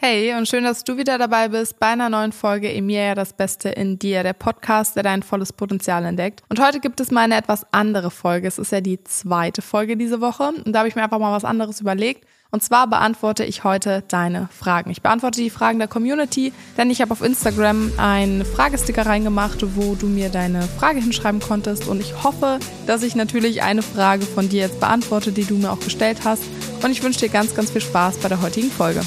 Hey 0.00 0.32
und 0.34 0.46
schön, 0.46 0.62
dass 0.62 0.84
du 0.84 0.96
wieder 0.96 1.18
dabei 1.18 1.48
bist 1.48 1.80
bei 1.80 1.88
einer 1.88 2.08
neuen 2.08 2.30
Folge 2.30 2.72
Emilia 2.72 3.16
das 3.16 3.32
Beste 3.32 3.70
in 3.70 3.98
dir, 3.98 4.22
der 4.22 4.32
Podcast, 4.32 4.94
der 4.94 5.02
dein 5.02 5.24
volles 5.24 5.52
Potenzial 5.52 6.04
entdeckt. 6.04 6.44
Und 6.48 6.64
heute 6.64 6.78
gibt 6.78 7.00
es 7.00 7.10
mal 7.10 7.22
eine 7.22 7.36
etwas 7.36 7.66
andere 7.72 8.12
Folge. 8.12 8.46
Es 8.46 8.60
ist 8.60 8.70
ja 8.70 8.80
die 8.80 9.02
zweite 9.02 9.60
Folge 9.60 9.96
diese 9.96 10.20
Woche 10.20 10.52
und 10.64 10.72
da 10.72 10.78
habe 10.78 10.88
ich 10.88 10.94
mir 10.94 11.02
einfach 11.02 11.18
mal 11.18 11.32
was 11.32 11.44
anderes 11.44 11.80
überlegt. 11.80 12.28
Und 12.52 12.62
zwar 12.62 12.86
beantworte 12.86 13.42
ich 13.42 13.64
heute 13.64 14.04
deine 14.06 14.48
Fragen. 14.56 14.92
Ich 14.92 15.02
beantworte 15.02 15.40
die 15.40 15.50
Fragen 15.50 15.80
der 15.80 15.88
Community, 15.88 16.52
denn 16.76 16.90
ich 16.90 17.00
habe 17.00 17.10
auf 17.10 17.20
Instagram 17.20 17.90
einen 17.96 18.44
Fragesticker 18.44 19.04
reingemacht, 19.04 19.64
wo 19.74 19.96
du 19.96 20.06
mir 20.06 20.28
deine 20.28 20.62
Frage 20.62 21.00
hinschreiben 21.00 21.40
konntest. 21.40 21.88
Und 21.88 22.00
ich 22.00 22.22
hoffe, 22.22 22.60
dass 22.86 23.02
ich 23.02 23.16
natürlich 23.16 23.62
eine 23.62 23.82
Frage 23.82 24.24
von 24.26 24.48
dir 24.48 24.60
jetzt 24.60 24.78
beantworte, 24.78 25.32
die 25.32 25.44
du 25.44 25.56
mir 25.56 25.72
auch 25.72 25.80
gestellt 25.80 26.20
hast. 26.22 26.44
Und 26.84 26.92
ich 26.92 27.02
wünsche 27.02 27.18
dir 27.18 27.30
ganz, 27.30 27.56
ganz 27.56 27.72
viel 27.72 27.82
Spaß 27.82 28.18
bei 28.18 28.28
der 28.28 28.40
heutigen 28.40 28.70
Folge. 28.70 29.00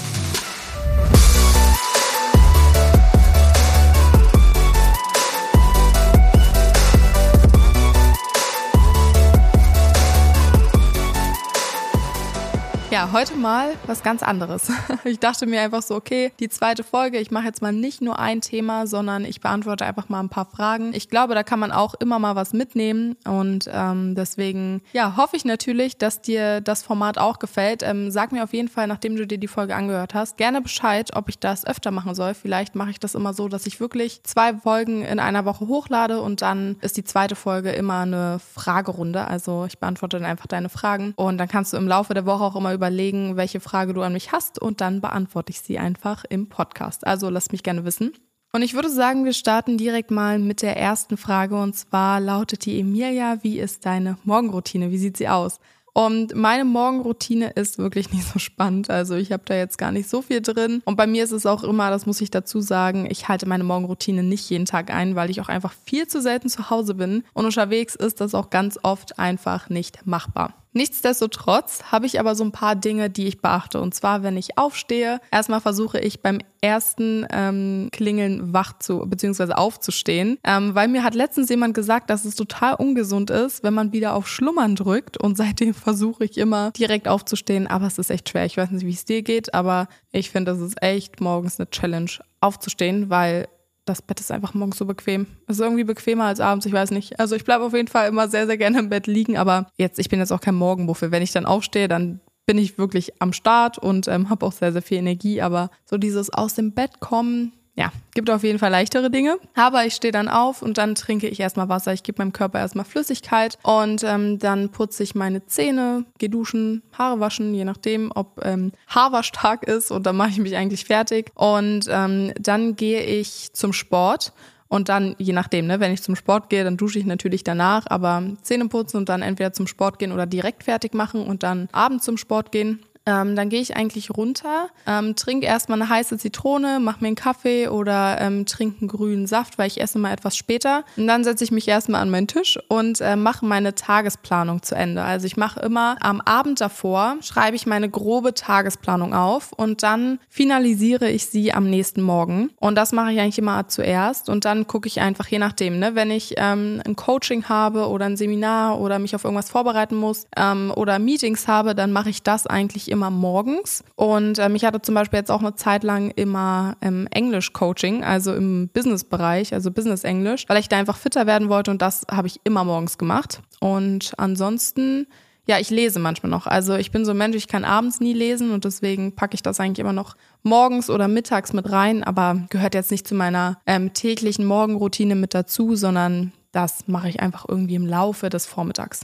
Heute 13.14 13.36
mal 13.36 13.74
was 13.88 14.04
ganz 14.04 14.24
anderes. 14.24 14.72
Ich 15.04 15.20
dachte 15.20 15.48
mir 15.48 15.62
einfach 15.62 15.82
so, 15.82 15.96
okay, 15.96 16.32
die 16.40 16.48
zweite 16.48 16.84
Folge, 16.84 17.18
ich 17.18 17.32
mache 17.32 17.46
jetzt 17.46 17.62
mal 17.62 17.74
nicht 17.74 18.02
nur 18.02 18.20
ein 18.20 18.40
Thema, 18.40 18.86
sondern 18.86 19.26
ich 19.26 19.42
beantworte 19.42 19.86
einfach 19.86 20.10
mal 20.10 20.20
ein 20.20 20.30
paar 20.30 20.46
Fragen. 20.46 20.94
Ich 20.94 21.10
glaube, 21.10 21.34
da 21.34 21.44
kann 21.44 21.60
man 21.60 21.72
auch 21.72 21.96
immer 21.96 22.20
mal 22.20 22.36
was 22.36 22.54
mitnehmen 22.54 23.16
und 23.26 23.70
ähm, 23.74 24.14
deswegen, 24.16 24.82
ja, 24.94 25.18
hoffe 25.18 25.36
ich 25.36 25.44
natürlich, 25.44 25.98
dass 25.98 26.22
dir 26.22 26.62
das 26.62 26.84
Format 26.84 27.18
auch 27.18 27.40
gefällt. 27.40 27.82
Ähm, 27.84 28.12
sag 28.12 28.32
mir 28.32 28.44
auf 28.44 28.54
jeden 28.54 28.68
Fall, 28.68 28.86
nachdem 28.88 29.16
du 29.16 29.26
dir 29.26 29.40
die 29.40 29.48
Folge 29.48 29.76
angehört 29.76 30.14
hast, 30.14 30.38
gerne 30.38 30.62
Bescheid, 30.62 31.16
ob 31.16 31.30
ich 31.30 31.40
das 31.40 31.66
öfter 31.66 31.90
machen 31.90 32.14
soll. 32.14 32.36
Vielleicht 32.36 32.76
mache 32.76 32.92
ich 32.92 33.00
das 33.00 33.16
immer 33.16 33.34
so, 33.34 33.48
dass 33.48 33.66
ich 33.66 33.80
wirklich 33.80 34.24
zwei 34.24 34.54
Folgen 34.54 35.04
in 35.04 35.20
einer 35.20 35.46
Woche 35.46 35.68
hochlade 35.68 36.22
und 36.22 36.44
dann 36.44 36.78
ist 36.82 36.96
die 36.96 37.04
zweite 37.04 37.36
Folge 37.36 37.72
immer 37.72 38.02
eine 38.02 38.40
Fragerunde. 38.40 39.26
Also 39.28 39.66
ich 39.66 39.80
beantworte 39.80 40.20
dann 40.20 40.30
einfach 40.30 40.48
deine 40.48 40.70
Fragen 40.70 41.14
und 41.16 41.40
dann 41.40 41.48
kannst 41.48 41.74
du 41.74 41.78
im 41.78 41.88
Laufe 41.88 42.14
der 42.14 42.26
Woche 42.26 42.44
auch 42.44 42.56
immer 42.56 42.74
überlegen, 42.74 43.01
welche 43.10 43.60
Frage 43.60 43.94
du 43.94 44.02
an 44.02 44.14
mich 44.14 44.32
hast 44.32 44.62
und 44.62 44.82
dann 44.82 45.02
beantworte 45.02 45.52
ich 45.52 45.62
sie 45.62 45.80
einfach 45.80 46.24
im 46.30 46.50
Podcast. 46.50 47.06
Also 47.06 47.30
lass 47.30 47.52
mich 47.52 47.64
gerne 47.64 47.86
wissen. 47.86 48.14
Und 48.54 48.64
ich 48.64 48.74
würde 48.74 48.90
sagen, 48.90 49.24
wir 49.24 49.34
starten 49.34 49.78
direkt 49.78 50.12
mal 50.12 50.38
mit 50.38 50.62
der 50.62 50.76
ersten 50.78 51.16
Frage 51.16 51.56
und 51.56 51.74
zwar 51.74 52.20
lautet 52.20 52.66
die 52.66 52.80
Emilia, 52.80 53.38
wie 53.44 53.60
ist 53.60 53.86
deine 53.86 54.18
Morgenroutine? 54.26 54.92
Wie 54.92 54.98
sieht 54.98 55.18
sie 55.18 55.30
aus? 55.30 55.60
Und 55.94 56.36
meine 56.36 56.66
Morgenroutine 56.66 57.52
ist 57.52 57.78
wirklich 57.78 58.12
nicht 58.14 58.28
so 58.28 58.40
spannend. 58.40 58.90
Also 58.90 59.16
ich 59.16 59.32
habe 59.32 59.44
da 59.46 59.56
jetzt 59.56 59.78
gar 59.78 59.92
nicht 59.92 60.10
so 60.10 60.22
viel 60.22 60.42
drin. 60.42 60.82
Und 60.86 60.96
bei 60.96 61.08
mir 61.08 61.24
ist 61.24 61.32
es 61.32 61.46
auch 61.46 61.64
immer, 61.64 61.90
das 61.90 62.06
muss 62.06 62.22
ich 62.22 62.32
dazu 62.32 62.62
sagen, 62.62 63.08
ich 63.10 63.28
halte 63.28 63.46
meine 63.46 63.64
Morgenroutine 63.64 64.24
nicht 64.24 64.50
jeden 64.50 64.66
Tag 64.66 64.92
ein, 64.92 65.16
weil 65.16 65.30
ich 65.30 65.42
auch 65.42 65.50
einfach 65.50 65.74
viel 65.86 66.08
zu 66.08 66.22
selten 66.22 66.50
zu 66.50 66.70
Hause 66.70 66.96
bin. 66.96 67.24
Und 67.34 67.46
unterwegs 67.46 67.96
ist 67.96 68.22
das 68.22 68.36
auch 68.36 68.50
ganz 68.50 68.80
oft 68.84 69.20
einfach 69.20 69.70
nicht 69.70 70.06
machbar. 70.06 70.61
Nichtsdestotrotz 70.74 71.84
habe 71.92 72.06
ich 72.06 72.20
aber 72.20 72.36
so 72.36 72.44
ein 72.44 72.52
paar 72.52 72.76
Dinge, 72.76 73.10
die 73.10 73.28
ich 73.28 73.42
beachte. 73.42 73.82
Und 73.82 73.94
zwar, 73.94 74.24
wenn 74.24 74.38
ich 74.38 74.58
aufstehe, 74.58 75.20
erstmal 75.32 75.60
versuche 75.60 76.00
ich 76.00 76.22
beim 76.22 76.40
ersten 76.62 77.26
ähm, 77.32 77.90
Klingeln 77.92 78.54
wach 78.54 78.80
zu, 78.80 79.00
beziehungsweise 79.08 79.58
aufzustehen. 79.58 80.38
Ähm, 80.44 80.74
weil 80.74 80.88
mir 80.88 81.04
hat 81.04 81.16
letztens 81.16 81.50
jemand 81.50 81.74
gesagt, 81.74 82.10
dass 82.10 82.24
es 82.24 82.36
total 82.36 82.76
ungesund 82.76 83.30
ist, 83.30 83.64
wenn 83.64 83.74
man 83.74 83.92
wieder 83.92 84.16
auf 84.16 84.28
Schlummern 84.28 84.76
drückt. 84.76 85.18
Und 85.18 85.36
seitdem 85.42 85.74
versuche 85.74 86.24
ich 86.24 86.38
immer 86.38 86.72
direkt 86.72 87.08
aufzustehen. 87.08 87.68
Aber 87.68 87.88
es 87.88 87.98
ist 87.98 88.10
echt 88.10 88.30
schwer. 88.30 88.46
Ich 88.46 88.56
weiß 88.56 88.72
nicht, 88.72 88.86
wie 88.86 88.94
es 88.94 89.06
dir 89.06 89.24
geht, 89.24 89.54
aber 89.54 89.88
ich 90.12 90.30
finde, 90.30 90.52
das 90.52 90.62
ist 90.62 90.82
echt 90.82 91.20
morgens 91.20 91.60
eine 91.60 91.70
Challenge 91.70 92.12
aufzustehen, 92.40 93.10
weil 93.10 93.48
das 93.86 94.02
Bett 94.02 94.20
ist 94.20 94.32
einfach 94.32 94.54
morgens 94.54 94.78
so 94.78 94.86
bequem. 94.86 95.26
Es 95.48 95.58
ist 95.58 95.62
irgendwie 95.62 95.84
bequemer 95.84 96.26
als 96.26 96.40
abends, 96.40 96.66
ich 96.66 96.74
weiß 96.74 96.92
nicht. 96.92 97.20
Also 97.20 97.36
ich 97.36 97.44
bleibe 97.44 97.64
auf 97.64 97.74
jeden 97.74 97.88
Fall 97.88 98.08
immer 98.08 98.28
sehr, 98.28 98.46
sehr 98.46 98.58
gerne 98.58 98.80
im 98.80 98.90
Bett 98.90 99.08
liegen, 99.08 99.38
aber 99.38 99.68
jetzt, 99.78 100.00
ich 100.00 100.10
bin 100.10 100.20
jetzt 100.20 100.32
auch 100.32 100.42
kein 100.42 100.56
Morgenbuffel. 100.56 101.12
Wenn 101.12 101.24
ich 101.24 101.32
dann 101.32 101.46
aufstehe, 101.46 101.88
dann 101.88 102.20
bin 102.46 102.58
ich 102.58 102.78
wirklich 102.78 103.22
am 103.22 103.34
Start 103.34 103.78
und 103.78 104.08
ähm, 104.08 104.30
habe 104.30 104.46
auch 104.46 104.52
sehr, 104.52 104.72
sehr 104.72 104.82
viel 104.82 104.98
Energie. 104.98 105.42
Aber 105.42 105.70
so 105.86 105.98
dieses 105.98 106.32
aus 106.32 106.54
dem 106.54 106.74
Bett 106.74 107.00
kommen, 107.00 107.54
ja, 107.76 107.92
gibt 108.14 108.30
auf 108.30 108.44
jeden 108.44 108.60
Fall 108.60 108.72
leichtere 108.72 109.10
Dinge. 109.10 109.38
Aber 109.56 109.86
ich 109.86 109.94
stehe 109.94 110.12
dann 110.12 110.28
auf 110.28 110.62
und 110.62 110.78
dann 110.78 110.96
trinke 110.96 111.28
ich 111.28 111.40
erstmal 111.40 111.70
Wasser. 111.70 111.94
Ich 111.94 112.04
gebe 112.04 112.22
meinem 112.22 112.34
Körper 112.34 112.60
erstmal 112.60 112.86
Flüssigkeit 112.86 113.58
und 113.64 114.04
ähm, 114.04 114.40
dann 114.40 114.70
putze 114.70 115.04
ich 115.04 115.16
meine 115.16 115.46
Zähne, 115.46 116.06
gehe 116.18 116.30
duschen, 116.30 116.84
Haare 116.98 117.20
waschen, 117.20 117.54
je 117.54 117.64
nachdem, 117.64 118.12
ob 118.14 118.44
ähm, 118.44 118.74
Haarwaschtag 118.88 119.64
ist 119.64 119.92
und 119.92 120.06
dann 120.06 120.18
mache 120.18 120.32
ich 120.32 120.40
mich 120.40 120.56
eigentlich 120.56 120.86
fertig. 120.86 121.32
Und 121.36 121.86
ähm, 121.90 122.34
dann 122.40 122.76
gehe 122.76 123.04
ich 123.04 123.54
zum 123.54 123.74
Sport. 123.74 124.34
Und 124.68 124.88
dann, 124.88 125.16
je 125.18 125.34
nachdem, 125.34 125.68
ne, 125.68 125.82
wenn 125.82 125.92
ich 125.92 126.02
zum 126.02 126.16
Sport 126.16 126.50
gehe, 126.50 126.64
dann 126.64 126.78
dusche 126.78 126.98
ich 126.98 127.06
natürlich 127.06 127.44
danach, 127.44 127.88
aber 127.88 128.24
Zähne 128.42 128.70
putzen 128.70 128.96
und 128.96 129.10
dann 129.10 129.22
entweder 129.22 129.52
zum 129.52 129.68
Sport 129.68 130.00
gehen 130.00 130.14
oder 130.14 130.26
direkt 130.26 130.64
fertig 130.64 130.94
machen 130.94 131.26
und 131.28 131.44
dann 131.44 131.68
abends 131.74 132.06
zum 132.06 132.16
Sport 132.16 132.54
gehen. 132.54 132.80
Ähm, 133.06 133.36
dann 133.36 133.50
gehe 133.50 133.62
ich 133.62 133.76
eigentlich 133.76 134.12
runter, 134.12 134.68
ähm, 134.86 135.16
trinke 135.16 135.48
erstmal 135.48 135.82
eine 135.82 135.90
heiße 135.90 136.18
Zitrone, 136.18 136.80
mache 136.80 137.02
mir 137.02 137.08
einen 137.08 137.16
Kaffee 137.16 137.68
oder 137.68 138.22
ähm, 138.22 138.46
trinke 138.46 138.82
einen 138.82 138.88
grünen 138.88 139.28
Saft, 139.28 139.58
weil 139.58 139.68
ich 139.68 139.82
esse 139.82 139.98
mal 139.98 140.14
etwas 140.14 140.38
später. 140.38 140.84
Und 140.98 141.08
dann 141.08 141.24
setze 141.24 141.44
ich 141.44 141.52
mich 141.52 141.68
erstmal 141.68 142.02
an 142.02 142.12
meinen 142.12 142.28
Tisch 142.28 142.60
und 142.68 143.02
äh, 143.02 143.16
mache 143.16 143.46
meine 143.46 143.74
Tagesplanung 143.74 144.62
zu 144.62 144.76
Ende. 144.76 145.02
Also 145.02 145.26
ich 145.26 145.36
mache 145.36 145.60
immer 145.62 145.98
am 146.00 146.22
Abend 146.22 146.62
davor, 146.62 147.16
schreibe 147.22 147.56
ich 147.56 147.66
meine 147.66 147.90
grobe 147.90 148.36
Tagesplanung 148.36 149.16
auf 149.16 149.52
und 149.52 149.82
dann 149.82 150.20
finalisiere 150.30 151.10
ich 151.10 151.26
sie 151.26 151.54
am 151.54 151.70
nächsten 151.70 152.02
Morgen. 152.02 152.52
Und 152.60 152.76
das 152.76 152.92
mache 152.92 153.12
ich 153.14 153.20
eigentlich 153.20 153.40
immer 153.40 153.68
zuerst 153.68 154.30
und 154.30 154.46
dann 154.46 154.68
gucke 154.68 154.88
ich 154.88 155.02
einfach, 155.02 155.28
je 155.28 155.40
nachdem, 155.40 155.80
ne, 155.80 155.96
wenn 155.96 156.12
ich 156.12 156.36
ähm, 156.38 156.82
ein 156.86 156.96
Coaching 156.96 157.50
habe 157.50 157.88
oder 157.88 158.06
ein 158.06 158.18
Seminar 158.18 158.80
oder 158.80 159.00
mich 159.00 159.16
auf 159.16 159.24
irgendwas 159.24 159.50
vorbereiten 159.50 159.96
muss 159.96 160.28
ähm, 160.38 160.72
oder 160.76 161.00
Meetings 161.00 161.48
habe, 161.48 161.74
dann 161.74 161.92
mache 161.92 162.10
ich 162.10 162.22
das 162.22 162.46
eigentlich 162.46 162.91
immer 162.92 163.10
morgens. 163.10 163.84
Und 163.96 164.40
ähm, 164.40 164.56
ich 164.56 164.66
hatte 164.66 164.82
zum 164.82 164.96
Beispiel 164.96 165.20
jetzt 165.20 165.32
auch 165.32 165.42
eine 165.42 165.56
Zeit 165.56 165.84
lang 165.84 166.12
immer 166.12 166.78
ähm, 166.82 167.08
Englisch-Coaching, 167.10 168.04
also 168.04 168.34
im 168.34 168.70
Business-Bereich, 168.70 169.54
also 169.54 169.72
Business-Englisch, 169.72 170.46
weil 170.48 170.58
ich 170.60 170.70
da 170.70 170.78
einfach 170.78 170.98
fitter 170.98 171.26
werden 171.26 171.50
wollte 171.50 171.72
und 171.72 171.82
das 171.82 172.06
habe 172.12 172.28
ich 172.28 172.40
immer 172.44 172.64
morgens 172.64 172.98
gemacht. 172.98 173.42
Und 173.60 174.14
ansonsten 174.18 175.08
ja, 175.48 175.60
ich 175.60 175.70
lese 175.70 176.00
manchmal 176.00 176.30
noch. 176.30 176.48
Also 176.48 176.76
ich 176.76 176.92
bin 176.92 177.04
so 177.04 177.12
ein 177.12 177.18
Mensch, 177.18 177.36
ich 177.36 177.48
kann 177.48 177.66
abends 177.66 178.00
nie 178.00 178.14
lesen 178.14 178.52
und 178.52 178.64
deswegen 178.64 179.16
packe 179.16 179.34
ich 179.36 179.42
das 179.42 179.60
eigentlich 179.60 179.80
immer 179.80 179.94
noch 179.94 180.16
morgens 180.44 180.90
oder 180.90 181.08
mittags 181.08 181.52
mit 181.52 181.72
rein, 181.72 182.04
aber 182.04 182.46
gehört 182.50 182.76
jetzt 182.76 182.92
nicht 182.92 183.08
zu 183.08 183.16
meiner 183.16 183.58
ähm, 183.66 183.94
täglichen 183.94 184.46
Morgenroutine 184.46 185.16
mit 185.16 185.34
dazu, 185.34 185.76
sondern 185.76 186.32
das 186.52 186.88
mache 186.88 187.10
ich 187.10 187.20
einfach 187.20 187.46
irgendwie 187.48 187.76
im 187.76 187.88
Laufe 187.88 188.30
des 188.30 188.46
Vormittags. 188.46 189.02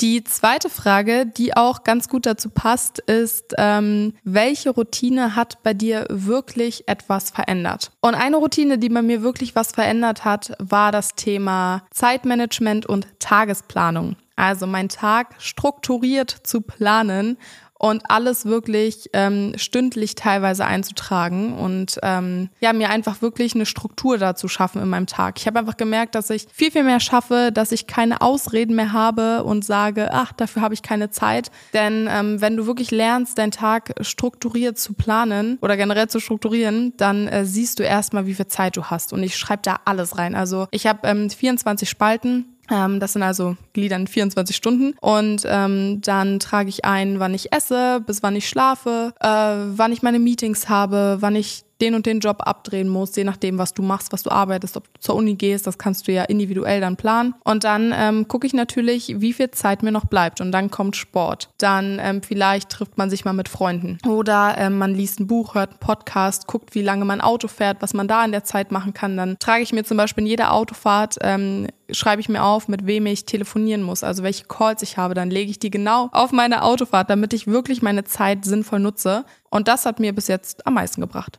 Die 0.00 0.22
zweite 0.22 0.70
Frage, 0.70 1.26
die 1.26 1.56
auch 1.56 1.82
ganz 1.82 2.08
gut 2.08 2.24
dazu 2.24 2.50
passt, 2.50 3.00
ist, 3.00 3.54
ähm, 3.58 4.14
welche 4.22 4.70
Routine 4.70 5.34
hat 5.34 5.60
bei 5.64 5.74
dir 5.74 6.06
wirklich 6.08 6.86
etwas 6.86 7.30
verändert? 7.30 7.90
Und 8.00 8.14
eine 8.14 8.36
Routine, 8.36 8.78
die 8.78 8.90
bei 8.90 9.02
mir 9.02 9.22
wirklich 9.22 9.56
was 9.56 9.72
verändert 9.72 10.24
hat, 10.24 10.52
war 10.60 10.92
das 10.92 11.16
Thema 11.16 11.82
Zeitmanagement 11.90 12.86
und 12.86 13.08
Tagesplanung. 13.18 14.14
Also 14.36 14.68
mein 14.68 14.88
Tag 14.88 15.34
strukturiert 15.38 16.30
zu 16.30 16.60
planen 16.60 17.36
und 17.78 18.10
alles 18.10 18.44
wirklich 18.44 19.08
ähm, 19.12 19.52
stündlich 19.56 20.16
teilweise 20.16 20.64
einzutragen 20.64 21.54
und 21.54 21.98
ähm, 22.02 22.50
ja, 22.60 22.72
mir 22.72 22.90
einfach 22.90 23.22
wirklich 23.22 23.54
eine 23.54 23.66
Struktur 23.66 24.18
dazu 24.18 24.48
schaffen 24.48 24.82
in 24.82 24.88
meinem 24.88 25.06
Tag. 25.06 25.38
Ich 25.38 25.46
habe 25.46 25.60
einfach 25.60 25.76
gemerkt, 25.76 26.14
dass 26.16 26.28
ich 26.30 26.46
viel, 26.52 26.72
viel 26.72 26.82
mehr 26.82 27.00
schaffe, 27.00 27.50
dass 27.54 27.72
ich 27.72 27.86
keine 27.86 28.20
Ausreden 28.20 28.74
mehr 28.74 28.92
habe 28.92 29.44
und 29.44 29.64
sage, 29.64 30.10
ach, 30.12 30.32
dafür 30.32 30.62
habe 30.62 30.74
ich 30.74 30.82
keine 30.82 31.10
Zeit. 31.10 31.50
Denn 31.72 32.08
ähm, 32.10 32.40
wenn 32.40 32.56
du 32.56 32.66
wirklich 32.66 32.90
lernst, 32.90 33.38
deinen 33.38 33.52
Tag 33.52 33.94
strukturiert 34.00 34.78
zu 34.78 34.94
planen 34.94 35.58
oder 35.62 35.76
generell 35.76 36.08
zu 36.08 36.18
strukturieren, 36.18 36.94
dann 36.96 37.28
äh, 37.28 37.44
siehst 37.44 37.78
du 37.78 37.84
erstmal, 37.84 38.26
wie 38.26 38.34
viel 38.34 38.48
Zeit 38.48 38.76
du 38.76 38.84
hast. 38.84 39.12
Und 39.12 39.22
ich 39.22 39.36
schreibe 39.36 39.62
da 39.62 39.80
alles 39.84 40.18
rein. 40.18 40.34
Also 40.34 40.66
ich 40.72 40.86
habe 40.86 41.06
ähm, 41.06 41.30
24 41.30 41.88
Spalten 41.88 42.56
ähm, 42.70 43.00
das 43.00 43.14
sind 43.14 43.22
also 43.22 43.56
Glieder 43.78 43.96
in 43.96 44.06
24 44.06 44.56
Stunden. 44.56 44.94
Und 45.00 45.42
ähm, 45.46 46.00
dann 46.02 46.40
trage 46.40 46.68
ich 46.68 46.84
ein, 46.84 47.20
wann 47.20 47.34
ich 47.34 47.52
esse, 47.52 48.02
bis 48.06 48.22
wann 48.22 48.36
ich 48.36 48.48
schlafe, 48.48 49.14
äh, 49.20 49.26
wann 49.28 49.92
ich 49.92 50.02
meine 50.02 50.18
Meetings 50.18 50.68
habe, 50.68 51.18
wann 51.20 51.36
ich 51.36 51.64
den 51.80 51.94
und 51.94 52.06
den 52.06 52.20
Job 52.20 52.38
abdrehen 52.40 52.88
musst, 52.88 53.16
je 53.16 53.24
nachdem, 53.24 53.58
was 53.58 53.74
du 53.74 53.82
machst, 53.82 54.12
was 54.12 54.22
du 54.22 54.30
arbeitest, 54.30 54.76
ob 54.76 54.92
du 54.92 55.00
zur 55.00 55.14
Uni 55.14 55.34
gehst, 55.34 55.66
das 55.66 55.78
kannst 55.78 56.08
du 56.08 56.12
ja 56.12 56.24
individuell 56.24 56.80
dann 56.80 56.96
planen. 56.96 57.34
Und 57.44 57.64
dann 57.64 57.94
ähm, 57.96 58.26
gucke 58.28 58.46
ich 58.46 58.54
natürlich, 58.54 59.20
wie 59.20 59.32
viel 59.32 59.50
Zeit 59.50 59.82
mir 59.82 59.92
noch 59.92 60.06
bleibt. 60.06 60.40
Und 60.40 60.52
dann 60.52 60.70
kommt 60.70 60.96
Sport. 60.96 61.50
Dann 61.58 62.00
ähm, 62.02 62.22
vielleicht 62.22 62.70
trifft 62.70 62.98
man 62.98 63.10
sich 63.10 63.24
mal 63.24 63.32
mit 63.32 63.48
Freunden. 63.48 63.98
Oder 64.06 64.56
ähm, 64.58 64.78
man 64.78 64.94
liest 64.94 65.20
ein 65.20 65.26
Buch, 65.26 65.54
hört 65.54 65.70
einen 65.70 65.78
Podcast, 65.78 66.46
guckt, 66.46 66.74
wie 66.74 66.82
lange 66.82 67.04
mein 67.04 67.20
Auto 67.20 67.48
fährt, 67.48 67.80
was 67.80 67.94
man 67.94 68.08
da 68.08 68.24
in 68.24 68.32
der 68.32 68.44
Zeit 68.44 68.72
machen 68.72 68.92
kann. 68.92 69.16
Dann 69.16 69.38
trage 69.38 69.62
ich 69.62 69.72
mir 69.72 69.84
zum 69.84 69.96
Beispiel 69.96 70.24
in 70.24 70.28
jeder 70.28 70.52
Autofahrt, 70.52 71.16
ähm, 71.20 71.68
schreibe 71.90 72.20
ich 72.20 72.28
mir 72.28 72.44
auf, 72.44 72.68
mit 72.68 72.86
wem 72.86 73.06
ich 73.06 73.24
telefoniere 73.24 73.67
trainieren 73.68 73.82
muss, 73.82 74.02
also 74.02 74.22
welche 74.22 74.44
Calls 74.44 74.82
ich 74.82 74.96
habe, 74.96 75.14
dann 75.14 75.30
lege 75.30 75.50
ich 75.50 75.58
die 75.58 75.70
genau 75.70 76.08
auf 76.12 76.32
meine 76.32 76.62
Autofahrt, 76.62 77.10
damit 77.10 77.32
ich 77.32 77.46
wirklich 77.46 77.82
meine 77.82 78.04
Zeit 78.04 78.44
sinnvoll 78.44 78.80
nutze. 78.80 79.24
Und 79.50 79.68
das 79.68 79.84
hat 79.84 80.00
mir 80.00 80.14
bis 80.14 80.28
jetzt 80.28 80.66
am 80.66 80.74
meisten 80.74 81.00
gebracht. 81.00 81.38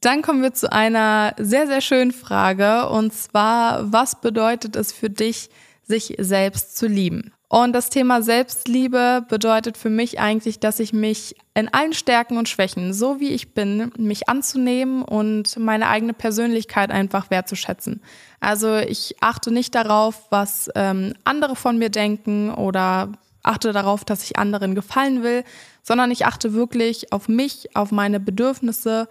Dann 0.00 0.22
kommen 0.22 0.42
wir 0.42 0.54
zu 0.54 0.72
einer 0.72 1.34
sehr, 1.38 1.66
sehr 1.66 1.80
schönen 1.80 2.12
Frage. 2.12 2.88
Und 2.88 3.12
zwar, 3.12 3.92
was 3.92 4.20
bedeutet 4.20 4.76
es 4.76 4.92
für 4.92 5.10
dich, 5.10 5.50
sich 5.82 6.14
selbst 6.18 6.76
zu 6.76 6.86
lieben? 6.86 7.32
Und 7.50 7.72
das 7.72 7.88
Thema 7.88 8.20
Selbstliebe 8.20 9.24
bedeutet 9.26 9.78
für 9.78 9.88
mich 9.88 10.20
eigentlich, 10.20 10.60
dass 10.60 10.80
ich 10.80 10.92
mich 10.92 11.34
in 11.54 11.72
allen 11.72 11.94
Stärken 11.94 12.36
und 12.36 12.46
Schwächen, 12.46 12.92
so 12.92 13.20
wie 13.20 13.30
ich 13.30 13.54
bin, 13.54 13.90
mich 13.96 14.28
anzunehmen 14.28 15.02
und 15.02 15.58
meine 15.58 15.88
eigene 15.88 16.12
Persönlichkeit 16.12 16.90
einfach 16.90 17.30
wertzuschätzen. 17.30 18.02
Also 18.38 18.76
ich 18.76 19.16
achte 19.20 19.50
nicht 19.50 19.74
darauf, 19.74 20.26
was 20.28 20.70
ähm, 20.74 21.14
andere 21.24 21.56
von 21.56 21.78
mir 21.78 21.88
denken 21.88 22.50
oder 22.52 23.12
achte 23.42 23.72
darauf, 23.72 24.04
dass 24.04 24.24
ich 24.24 24.38
anderen 24.38 24.74
gefallen 24.74 25.22
will, 25.22 25.42
sondern 25.82 26.10
ich 26.10 26.26
achte 26.26 26.52
wirklich 26.52 27.14
auf 27.14 27.28
mich, 27.28 27.74
auf 27.74 27.92
meine 27.92 28.20
Bedürfnisse, 28.20 29.08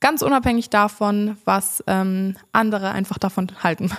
ganz 0.00 0.20
unabhängig 0.20 0.68
davon, 0.68 1.38
was 1.46 1.82
ähm, 1.86 2.36
andere 2.52 2.90
einfach 2.90 3.16
davon 3.16 3.50
halten. 3.62 3.90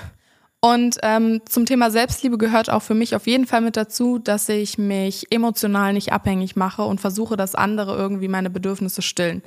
Und 0.61 0.97
ähm, 1.03 1.41
zum 1.45 1.65
Thema 1.65 1.89
Selbstliebe 1.89 2.37
gehört 2.37 2.69
auch 2.69 2.81
für 2.81 2.93
mich 2.93 3.15
auf 3.15 3.27
jeden 3.27 3.45
Fall 3.45 3.61
mit 3.61 3.77
dazu, 3.77 4.19
dass 4.19 4.49
ich 4.49 4.77
mich 4.77 5.31
emotional 5.31 5.93
nicht 5.93 6.11
abhängig 6.11 6.57
mache 6.57 6.83
und 6.83 6.99
versuche, 6.99 7.37
dass 7.37 7.55
andere 7.55 7.95
irgendwie 7.95 8.27
meine 8.27 8.49
Bedürfnisse 8.49 9.01
stillen. 9.01 9.41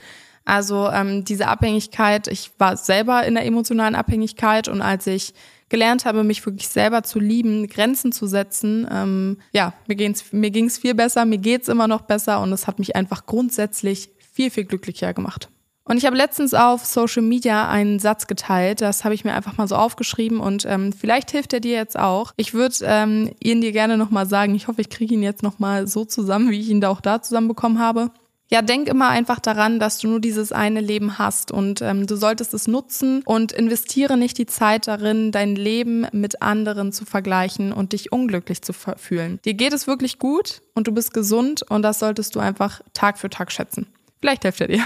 Also 0.44 0.88
ähm, 0.90 1.24
diese 1.24 1.48
Abhängigkeit, 1.48 2.28
ich 2.28 2.50
war 2.58 2.76
selber 2.76 3.24
in 3.24 3.34
der 3.34 3.44
emotionalen 3.44 3.94
Abhängigkeit 3.94 4.68
und 4.68 4.80
als 4.80 5.06
ich 5.06 5.34
gelernt 5.68 6.04
habe, 6.04 6.24
mich 6.24 6.44
wirklich 6.44 6.68
selber 6.68 7.02
zu 7.02 7.20
lieben, 7.20 7.68
Grenzen 7.68 8.10
zu 8.10 8.26
setzen, 8.26 8.88
ähm, 8.90 9.38
ja, 9.52 9.74
mir 9.86 9.94
ging's 9.94 10.32
mir 10.32 10.50
ging's 10.50 10.78
viel 10.78 10.94
besser, 10.94 11.24
mir 11.24 11.38
geht's 11.38 11.68
immer 11.68 11.88
noch 11.88 12.02
besser 12.02 12.40
und 12.40 12.52
es 12.52 12.66
hat 12.66 12.78
mich 12.78 12.96
einfach 12.96 13.26
grundsätzlich 13.26 14.10
viel, 14.32 14.50
viel 14.50 14.64
glücklicher 14.64 15.14
gemacht. 15.14 15.48
Und 15.92 15.98
ich 15.98 16.06
habe 16.06 16.16
letztens 16.16 16.54
auf 16.54 16.86
Social 16.86 17.20
Media 17.20 17.68
einen 17.68 17.98
Satz 17.98 18.26
geteilt, 18.26 18.80
das 18.80 19.04
habe 19.04 19.14
ich 19.14 19.26
mir 19.26 19.34
einfach 19.34 19.58
mal 19.58 19.68
so 19.68 19.76
aufgeschrieben 19.76 20.40
und 20.40 20.64
ähm, 20.64 20.90
vielleicht 20.90 21.32
hilft 21.32 21.52
er 21.52 21.60
dir 21.60 21.74
jetzt 21.74 21.98
auch. 21.98 22.32
Ich 22.38 22.54
würde 22.54 22.76
ähm, 22.84 23.30
ihn 23.40 23.60
dir 23.60 23.72
gerne 23.72 23.98
nochmal 23.98 24.24
sagen, 24.26 24.54
ich 24.54 24.68
hoffe, 24.68 24.80
ich 24.80 24.88
kriege 24.88 25.12
ihn 25.12 25.22
jetzt 25.22 25.42
nochmal 25.42 25.86
so 25.86 26.06
zusammen, 26.06 26.48
wie 26.48 26.60
ich 26.60 26.70
ihn 26.70 26.80
da 26.80 26.88
auch 26.88 27.02
da 27.02 27.20
zusammenbekommen 27.20 27.78
habe. 27.78 28.10
Ja, 28.50 28.62
denk 28.62 28.88
immer 28.88 29.10
einfach 29.10 29.38
daran, 29.38 29.78
dass 29.78 29.98
du 29.98 30.08
nur 30.08 30.20
dieses 30.20 30.50
eine 30.50 30.80
Leben 30.80 31.18
hast 31.18 31.52
und 31.52 31.82
ähm, 31.82 32.06
du 32.06 32.16
solltest 32.16 32.54
es 32.54 32.66
nutzen 32.66 33.20
und 33.26 33.52
investiere 33.52 34.16
nicht 34.16 34.38
die 34.38 34.46
Zeit 34.46 34.86
darin, 34.86 35.30
dein 35.30 35.56
Leben 35.56 36.06
mit 36.12 36.40
anderen 36.40 36.92
zu 36.92 37.04
vergleichen 37.04 37.70
und 37.70 37.92
dich 37.92 38.12
unglücklich 38.12 38.62
zu 38.62 38.72
fühlen. 38.72 39.40
Dir 39.44 39.52
geht 39.52 39.74
es 39.74 39.86
wirklich 39.86 40.18
gut 40.18 40.62
und 40.74 40.86
du 40.86 40.92
bist 40.92 41.12
gesund 41.12 41.60
und 41.68 41.82
das 41.82 41.98
solltest 41.98 42.34
du 42.34 42.40
einfach 42.40 42.80
Tag 42.94 43.18
für 43.18 43.28
Tag 43.28 43.52
schätzen. 43.52 43.88
Vielleicht 44.22 44.44
hilft 44.44 44.62
er 44.62 44.68
dir. 44.68 44.84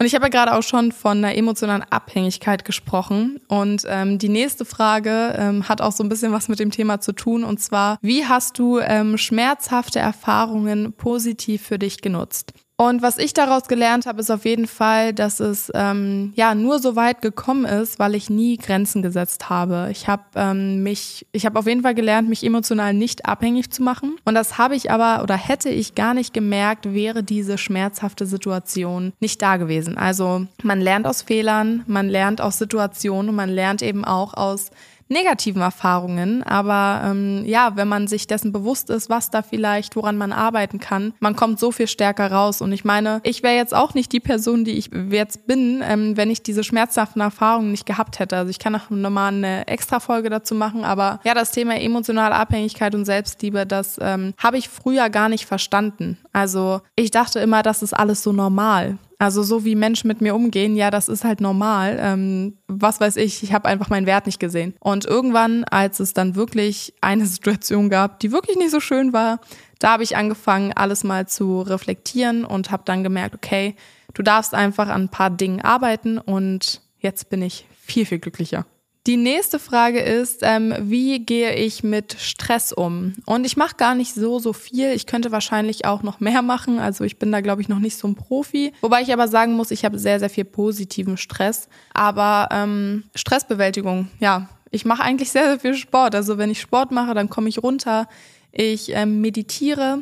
Und 0.00 0.06
ich 0.06 0.14
habe 0.14 0.24
ja 0.24 0.28
gerade 0.28 0.54
auch 0.54 0.62
schon 0.62 0.92
von 0.92 1.18
einer 1.18 1.36
emotionalen 1.36 1.82
Abhängigkeit 1.82 2.64
gesprochen. 2.64 3.40
Und 3.48 3.82
ähm, 3.86 4.18
die 4.18 4.28
nächste 4.28 4.64
Frage 4.64 5.34
ähm, 5.38 5.68
hat 5.68 5.80
auch 5.80 5.92
so 5.92 6.02
ein 6.02 6.08
bisschen 6.08 6.32
was 6.32 6.48
mit 6.48 6.58
dem 6.58 6.70
Thema 6.70 7.00
zu 7.00 7.12
tun. 7.12 7.44
Und 7.44 7.60
zwar, 7.60 7.98
wie 8.02 8.26
hast 8.26 8.58
du 8.58 8.80
ähm, 8.80 9.16
schmerzhafte 9.16 10.00
Erfahrungen 10.00 10.92
positiv 10.94 11.62
für 11.62 11.78
dich 11.78 12.02
genutzt? 12.02 12.52
Und 12.76 13.02
was 13.02 13.18
ich 13.18 13.32
daraus 13.34 13.68
gelernt 13.68 14.04
habe, 14.06 14.20
ist 14.20 14.30
auf 14.32 14.44
jeden 14.44 14.66
Fall, 14.66 15.12
dass 15.12 15.38
es 15.38 15.70
ähm, 15.74 16.32
ja 16.34 16.56
nur 16.56 16.80
so 16.80 16.96
weit 16.96 17.22
gekommen 17.22 17.64
ist, 17.64 18.00
weil 18.00 18.16
ich 18.16 18.30
nie 18.30 18.56
Grenzen 18.56 19.00
gesetzt 19.00 19.48
habe. 19.48 19.88
Ich 19.92 20.08
habe 20.08 20.24
ähm, 20.34 20.82
mich, 20.82 21.24
ich 21.30 21.46
habe 21.46 21.56
auf 21.56 21.68
jeden 21.68 21.82
Fall 21.82 21.94
gelernt, 21.94 22.28
mich 22.28 22.42
emotional 22.42 22.92
nicht 22.92 23.26
abhängig 23.26 23.70
zu 23.70 23.84
machen. 23.84 24.16
Und 24.24 24.34
das 24.34 24.58
habe 24.58 24.74
ich 24.74 24.90
aber 24.90 25.22
oder 25.22 25.36
hätte 25.36 25.68
ich 25.68 25.94
gar 25.94 26.14
nicht 26.14 26.34
gemerkt, 26.34 26.92
wäre 26.92 27.22
diese 27.22 27.58
schmerzhafte 27.58 28.26
Situation 28.26 29.12
nicht 29.20 29.40
da 29.40 29.56
gewesen. 29.56 29.96
Also 29.96 30.46
man 30.64 30.80
lernt 30.80 31.06
aus 31.06 31.22
Fehlern, 31.22 31.84
man 31.86 32.08
lernt 32.08 32.40
aus 32.40 32.58
Situationen 32.58 33.28
und 33.28 33.36
man 33.36 33.50
lernt 33.50 33.82
eben 33.82 34.04
auch 34.04 34.34
aus 34.34 34.70
negativen 35.08 35.62
Erfahrungen. 35.62 36.42
Aber 36.42 37.02
ähm, 37.04 37.44
ja, 37.46 37.76
wenn 37.76 37.88
man 37.88 38.06
sich 38.06 38.26
dessen 38.26 38.52
bewusst 38.52 38.90
ist, 38.90 39.10
was 39.10 39.30
da 39.30 39.42
vielleicht, 39.42 39.96
woran 39.96 40.16
man 40.16 40.32
arbeiten 40.32 40.78
kann, 40.80 41.14
man 41.20 41.36
kommt 41.36 41.58
so 41.58 41.72
viel 41.72 41.86
stärker 41.86 42.30
raus. 42.30 42.60
Und 42.60 42.72
ich 42.72 42.84
meine, 42.84 43.20
ich 43.22 43.42
wäre 43.42 43.54
jetzt 43.54 43.74
auch 43.74 43.94
nicht 43.94 44.12
die 44.12 44.20
Person, 44.20 44.64
die 44.64 44.72
ich 44.72 44.90
jetzt 45.10 45.46
bin, 45.46 45.82
ähm, 45.84 46.16
wenn 46.16 46.30
ich 46.30 46.42
diese 46.42 46.64
schmerzhaften 46.64 47.20
Erfahrungen 47.20 47.70
nicht 47.70 47.86
gehabt 47.86 48.18
hätte. 48.18 48.36
Also 48.36 48.50
ich 48.50 48.58
kann 48.58 48.74
auch 48.74 48.90
nochmal 48.90 49.32
eine 49.32 49.66
extra 49.66 50.00
Folge 50.00 50.30
dazu 50.30 50.54
machen. 50.54 50.84
Aber 50.84 51.20
ja, 51.24 51.34
das 51.34 51.52
Thema 51.52 51.80
emotionale 51.80 52.34
Abhängigkeit 52.34 52.94
und 52.94 53.04
Selbstliebe, 53.04 53.66
das 53.66 53.98
ähm, 54.00 54.34
habe 54.38 54.58
ich 54.58 54.68
früher 54.68 55.10
gar 55.10 55.28
nicht 55.28 55.46
verstanden. 55.46 56.18
Also 56.32 56.80
ich 56.96 57.10
dachte 57.10 57.38
immer, 57.40 57.62
das 57.62 57.82
ist 57.82 57.94
alles 57.94 58.22
so 58.22 58.32
normal. 58.32 58.98
Also 59.24 59.42
so 59.42 59.64
wie 59.64 59.74
Menschen 59.74 60.08
mit 60.08 60.20
mir 60.20 60.34
umgehen, 60.34 60.76
ja, 60.76 60.90
das 60.90 61.08
ist 61.08 61.24
halt 61.24 61.40
normal. 61.40 61.96
Ähm, 61.98 62.58
was 62.68 63.00
weiß 63.00 63.16
ich, 63.16 63.42
ich 63.42 63.54
habe 63.54 63.66
einfach 63.66 63.88
meinen 63.88 64.04
Wert 64.04 64.26
nicht 64.26 64.38
gesehen. 64.38 64.74
Und 64.80 65.06
irgendwann, 65.06 65.64
als 65.64 65.98
es 65.98 66.12
dann 66.12 66.34
wirklich 66.34 66.92
eine 67.00 67.24
Situation 67.34 67.88
gab, 67.88 68.20
die 68.20 68.32
wirklich 68.32 68.58
nicht 68.58 68.70
so 68.70 68.80
schön 68.80 69.14
war, 69.14 69.40
da 69.78 69.92
habe 69.92 70.02
ich 70.02 70.18
angefangen, 70.18 70.74
alles 70.74 71.04
mal 71.04 71.26
zu 71.26 71.62
reflektieren 71.62 72.44
und 72.44 72.70
habe 72.70 72.82
dann 72.84 73.02
gemerkt, 73.02 73.34
okay, 73.34 73.76
du 74.12 74.22
darfst 74.22 74.52
einfach 74.52 74.88
an 74.88 75.04
ein 75.04 75.08
paar 75.08 75.30
Dingen 75.30 75.62
arbeiten 75.62 76.18
und 76.18 76.82
jetzt 76.98 77.30
bin 77.30 77.40
ich 77.40 77.66
viel, 77.80 78.04
viel 78.04 78.18
glücklicher. 78.18 78.66
Die 79.06 79.18
nächste 79.18 79.58
Frage 79.58 80.00
ist, 80.00 80.38
ähm, 80.40 80.74
wie 80.80 81.18
gehe 81.18 81.54
ich 81.56 81.84
mit 81.84 82.16
Stress 82.18 82.72
um? 82.72 83.12
Und 83.26 83.44
ich 83.44 83.54
mache 83.54 83.76
gar 83.76 83.94
nicht 83.94 84.14
so, 84.14 84.38
so 84.38 84.54
viel. 84.54 84.92
Ich 84.92 85.04
könnte 85.04 85.30
wahrscheinlich 85.30 85.84
auch 85.84 86.02
noch 86.02 86.20
mehr 86.20 86.40
machen. 86.40 86.78
Also 86.78 87.04
ich 87.04 87.18
bin 87.18 87.30
da, 87.30 87.42
glaube 87.42 87.60
ich, 87.60 87.68
noch 87.68 87.80
nicht 87.80 87.98
so 87.98 88.08
ein 88.08 88.14
Profi. 88.14 88.72
Wobei 88.80 89.02
ich 89.02 89.12
aber 89.12 89.28
sagen 89.28 89.56
muss, 89.56 89.70
ich 89.72 89.84
habe 89.84 89.98
sehr, 89.98 90.20
sehr 90.20 90.30
viel 90.30 90.46
positiven 90.46 91.18
Stress. 91.18 91.68
Aber 91.92 92.48
ähm, 92.50 93.04
Stressbewältigung, 93.14 94.08
ja, 94.20 94.48
ich 94.70 94.86
mache 94.86 95.02
eigentlich 95.02 95.30
sehr, 95.30 95.48
sehr 95.48 95.60
viel 95.60 95.74
Sport. 95.74 96.14
Also 96.14 96.38
wenn 96.38 96.50
ich 96.50 96.62
Sport 96.62 96.90
mache, 96.90 97.12
dann 97.12 97.28
komme 97.28 97.50
ich 97.50 97.62
runter. 97.62 98.08
Ich 98.52 98.90
ähm, 98.92 99.20
meditiere. 99.20 99.98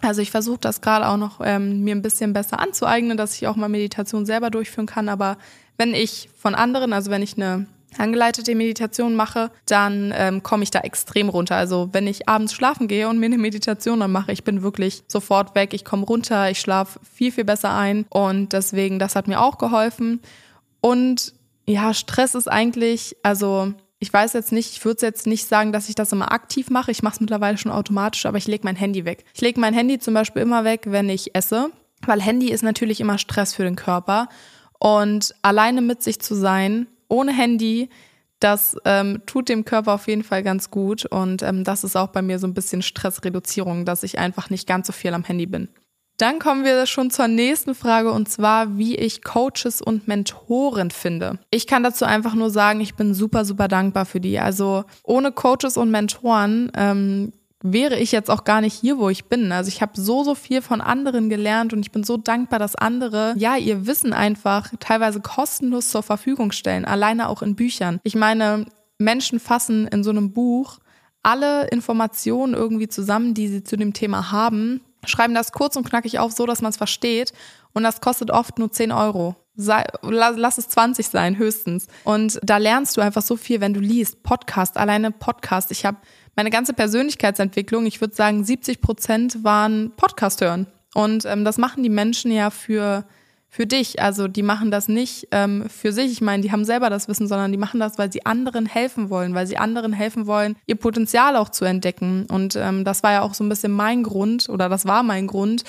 Also 0.00 0.22
ich 0.22 0.30
versuche 0.30 0.58
das 0.58 0.80
gerade 0.80 1.06
auch 1.06 1.18
noch 1.18 1.42
ähm, 1.44 1.84
mir 1.84 1.94
ein 1.94 2.00
bisschen 2.02 2.32
besser 2.32 2.60
anzueignen, 2.60 3.18
dass 3.18 3.34
ich 3.34 3.46
auch 3.46 3.56
mal 3.56 3.68
Meditation 3.68 4.24
selber 4.24 4.48
durchführen 4.48 4.86
kann. 4.86 5.10
Aber 5.10 5.36
wenn 5.76 5.92
ich 5.92 6.30
von 6.34 6.54
anderen, 6.54 6.94
also 6.94 7.10
wenn 7.10 7.22
ich 7.22 7.36
eine 7.36 7.66
angeleitete 7.98 8.54
Meditation 8.54 9.14
mache, 9.14 9.50
dann 9.66 10.12
ähm, 10.16 10.42
komme 10.42 10.62
ich 10.62 10.70
da 10.70 10.80
extrem 10.80 11.28
runter. 11.28 11.56
Also 11.56 11.88
wenn 11.92 12.06
ich 12.06 12.28
abends 12.28 12.52
schlafen 12.52 12.88
gehe 12.88 13.08
und 13.08 13.18
mir 13.18 13.26
eine 13.26 13.38
Meditation 13.38 14.00
dann 14.00 14.12
mache, 14.12 14.32
ich 14.32 14.44
bin 14.44 14.62
wirklich 14.62 15.02
sofort 15.08 15.54
weg, 15.54 15.74
ich 15.74 15.84
komme 15.84 16.06
runter, 16.06 16.50
ich 16.50 16.60
schlafe 16.60 17.00
viel, 17.12 17.32
viel 17.32 17.44
besser 17.44 17.74
ein 17.74 18.06
und 18.10 18.52
deswegen, 18.52 18.98
das 18.98 19.16
hat 19.16 19.28
mir 19.28 19.40
auch 19.40 19.58
geholfen. 19.58 20.20
Und 20.80 21.34
ja, 21.66 21.94
Stress 21.94 22.34
ist 22.34 22.50
eigentlich, 22.50 23.16
also 23.22 23.72
ich 24.02 24.12
weiß 24.12 24.32
jetzt 24.32 24.50
nicht, 24.50 24.72
ich 24.72 24.84
würde 24.84 25.06
jetzt 25.06 25.28
nicht 25.28 25.46
sagen, 25.46 25.72
dass 25.72 25.88
ich 25.88 25.94
das 25.94 26.10
immer 26.10 26.32
aktiv 26.32 26.70
mache. 26.70 26.90
Ich 26.90 27.04
mache 27.04 27.14
es 27.14 27.20
mittlerweile 27.20 27.56
schon 27.56 27.70
automatisch, 27.70 28.26
aber 28.26 28.36
ich 28.36 28.48
lege 28.48 28.64
mein 28.64 28.74
Handy 28.74 29.04
weg. 29.04 29.24
Ich 29.32 29.40
lege 29.40 29.60
mein 29.60 29.74
Handy 29.74 30.00
zum 30.00 30.12
Beispiel 30.12 30.42
immer 30.42 30.64
weg, 30.64 30.82
wenn 30.86 31.08
ich 31.08 31.36
esse, 31.36 31.70
weil 32.04 32.20
Handy 32.20 32.50
ist 32.50 32.64
natürlich 32.64 33.00
immer 33.00 33.18
Stress 33.18 33.54
für 33.54 33.62
den 33.62 33.76
Körper. 33.76 34.28
Und 34.80 35.36
alleine 35.42 35.80
mit 35.82 36.02
sich 36.02 36.20
zu 36.20 36.34
sein, 36.34 36.88
ohne 37.12 37.32
Handy, 37.32 37.88
das 38.40 38.76
ähm, 38.84 39.22
tut 39.26 39.48
dem 39.48 39.64
Körper 39.64 39.94
auf 39.94 40.08
jeden 40.08 40.24
Fall 40.24 40.42
ganz 40.42 40.70
gut. 40.70 41.04
Und 41.06 41.42
ähm, 41.42 41.62
das 41.62 41.84
ist 41.84 41.96
auch 41.96 42.08
bei 42.08 42.22
mir 42.22 42.38
so 42.38 42.46
ein 42.46 42.54
bisschen 42.54 42.82
Stressreduzierung, 42.82 43.84
dass 43.84 44.02
ich 44.02 44.18
einfach 44.18 44.50
nicht 44.50 44.66
ganz 44.66 44.88
so 44.88 44.92
viel 44.92 45.14
am 45.14 45.24
Handy 45.24 45.46
bin. 45.46 45.68
Dann 46.18 46.38
kommen 46.38 46.64
wir 46.64 46.86
schon 46.86 47.10
zur 47.10 47.26
nächsten 47.26 47.74
Frage 47.74 48.12
und 48.12 48.28
zwar, 48.28 48.76
wie 48.76 48.96
ich 48.96 49.22
Coaches 49.24 49.80
und 49.80 50.08
Mentoren 50.08 50.90
finde. 50.90 51.38
Ich 51.50 51.66
kann 51.66 51.82
dazu 51.82 52.04
einfach 52.04 52.34
nur 52.34 52.50
sagen, 52.50 52.80
ich 52.80 52.94
bin 52.94 53.14
super, 53.14 53.44
super 53.44 53.66
dankbar 53.66 54.04
für 54.04 54.20
die. 54.20 54.38
Also 54.38 54.84
ohne 55.02 55.32
Coaches 55.32 55.76
und 55.76 55.90
Mentoren 55.90 56.70
ähm, 56.76 57.32
wäre 57.62 57.98
ich 57.98 58.12
jetzt 58.12 58.30
auch 58.30 58.44
gar 58.44 58.60
nicht 58.60 58.74
hier, 58.74 58.98
wo 58.98 59.08
ich 59.08 59.26
bin. 59.26 59.52
Also 59.52 59.68
ich 59.68 59.82
habe 59.82 60.00
so, 60.00 60.24
so 60.24 60.34
viel 60.34 60.62
von 60.62 60.80
anderen 60.80 61.28
gelernt 61.28 61.72
und 61.72 61.80
ich 61.80 61.92
bin 61.92 62.04
so 62.04 62.16
dankbar, 62.16 62.58
dass 62.58 62.74
andere, 62.74 63.34
ja, 63.36 63.56
ihr 63.56 63.86
Wissen 63.86 64.12
einfach 64.12 64.70
teilweise 64.80 65.20
kostenlos 65.20 65.88
zur 65.88 66.02
Verfügung 66.02 66.52
stellen, 66.52 66.84
alleine 66.84 67.28
auch 67.28 67.42
in 67.42 67.56
Büchern. 67.56 68.00
Ich 68.02 68.14
meine, 68.14 68.66
Menschen 68.98 69.40
fassen 69.40 69.86
in 69.88 70.04
so 70.04 70.10
einem 70.10 70.32
Buch 70.32 70.78
alle 71.22 71.68
Informationen 71.68 72.54
irgendwie 72.54 72.88
zusammen, 72.88 73.34
die 73.34 73.48
sie 73.48 73.62
zu 73.62 73.76
dem 73.76 73.92
Thema 73.92 74.32
haben, 74.32 74.80
schreiben 75.04 75.34
das 75.34 75.52
kurz 75.52 75.76
und 75.76 75.88
knackig 75.88 76.18
auf, 76.18 76.32
so 76.32 76.46
dass 76.46 76.62
man 76.62 76.70
es 76.70 76.76
versteht. 76.76 77.32
Und 77.72 77.84
das 77.84 78.00
kostet 78.00 78.30
oft 78.30 78.58
nur 78.58 78.70
10 78.70 78.92
Euro. 78.92 79.36
Sei, 79.54 79.84
lass 80.02 80.58
es 80.58 80.68
20 80.68 81.08
sein, 81.08 81.36
höchstens. 81.36 81.86
Und 82.04 82.40
da 82.42 82.56
lernst 82.56 82.96
du 82.96 83.00
einfach 83.00 83.22
so 83.22 83.36
viel, 83.36 83.60
wenn 83.60 83.74
du 83.74 83.80
liest. 83.80 84.22
Podcast, 84.22 84.76
alleine 84.76 85.10
Podcast. 85.10 85.70
Ich 85.70 85.84
habe 85.84 85.98
meine 86.36 86.50
ganze 86.50 86.72
Persönlichkeitsentwicklung, 86.72 87.86
ich 87.86 88.00
würde 88.00 88.14
sagen, 88.14 88.44
70 88.44 88.80
Prozent 88.80 89.44
waren 89.44 89.92
Podcast 89.96 90.40
hören. 90.40 90.66
Und 90.94 91.24
ähm, 91.24 91.44
das 91.44 91.58
machen 91.58 91.82
die 91.82 91.90
Menschen 91.90 92.32
ja 92.32 92.50
für 92.50 93.04
für 93.52 93.66
dich. 93.66 94.00
Also 94.00 94.28
die 94.28 94.42
machen 94.42 94.70
das 94.70 94.88
nicht 94.88 95.28
ähm, 95.30 95.68
für 95.68 95.92
sich. 95.92 96.10
Ich 96.10 96.22
meine, 96.22 96.42
die 96.42 96.50
haben 96.50 96.64
selber 96.64 96.88
das 96.88 97.06
Wissen, 97.06 97.28
sondern 97.28 97.52
die 97.52 97.58
machen 97.58 97.80
das, 97.80 97.98
weil 97.98 98.10
sie 98.10 98.24
anderen 98.24 98.64
helfen 98.64 99.10
wollen, 99.10 99.34
weil 99.34 99.46
sie 99.46 99.58
anderen 99.58 99.92
helfen 99.92 100.26
wollen, 100.26 100.56
ihr 100.66 100.76
Potenzial 100.76 101.36
auch 101.36 101.50
zu 101.50 101.66
entdecken. 101.66 102.24
Und 102.30 102.56
ähm, 102.56 102.82
das 102.82 103.02
war 103.02 103.12
ja 103.12 103.20
auch 103.20 103.34
so 103.34 103.44
ein 103.44 103.50
bisschen 103.50 103.72
mein 103.72 104.04
Grund 104.04 104.48
oder 104.48 104.70
das 104.70 104.86
war 104.86 105.02
mein 105.02 105.26
Grund. 105.26 105.64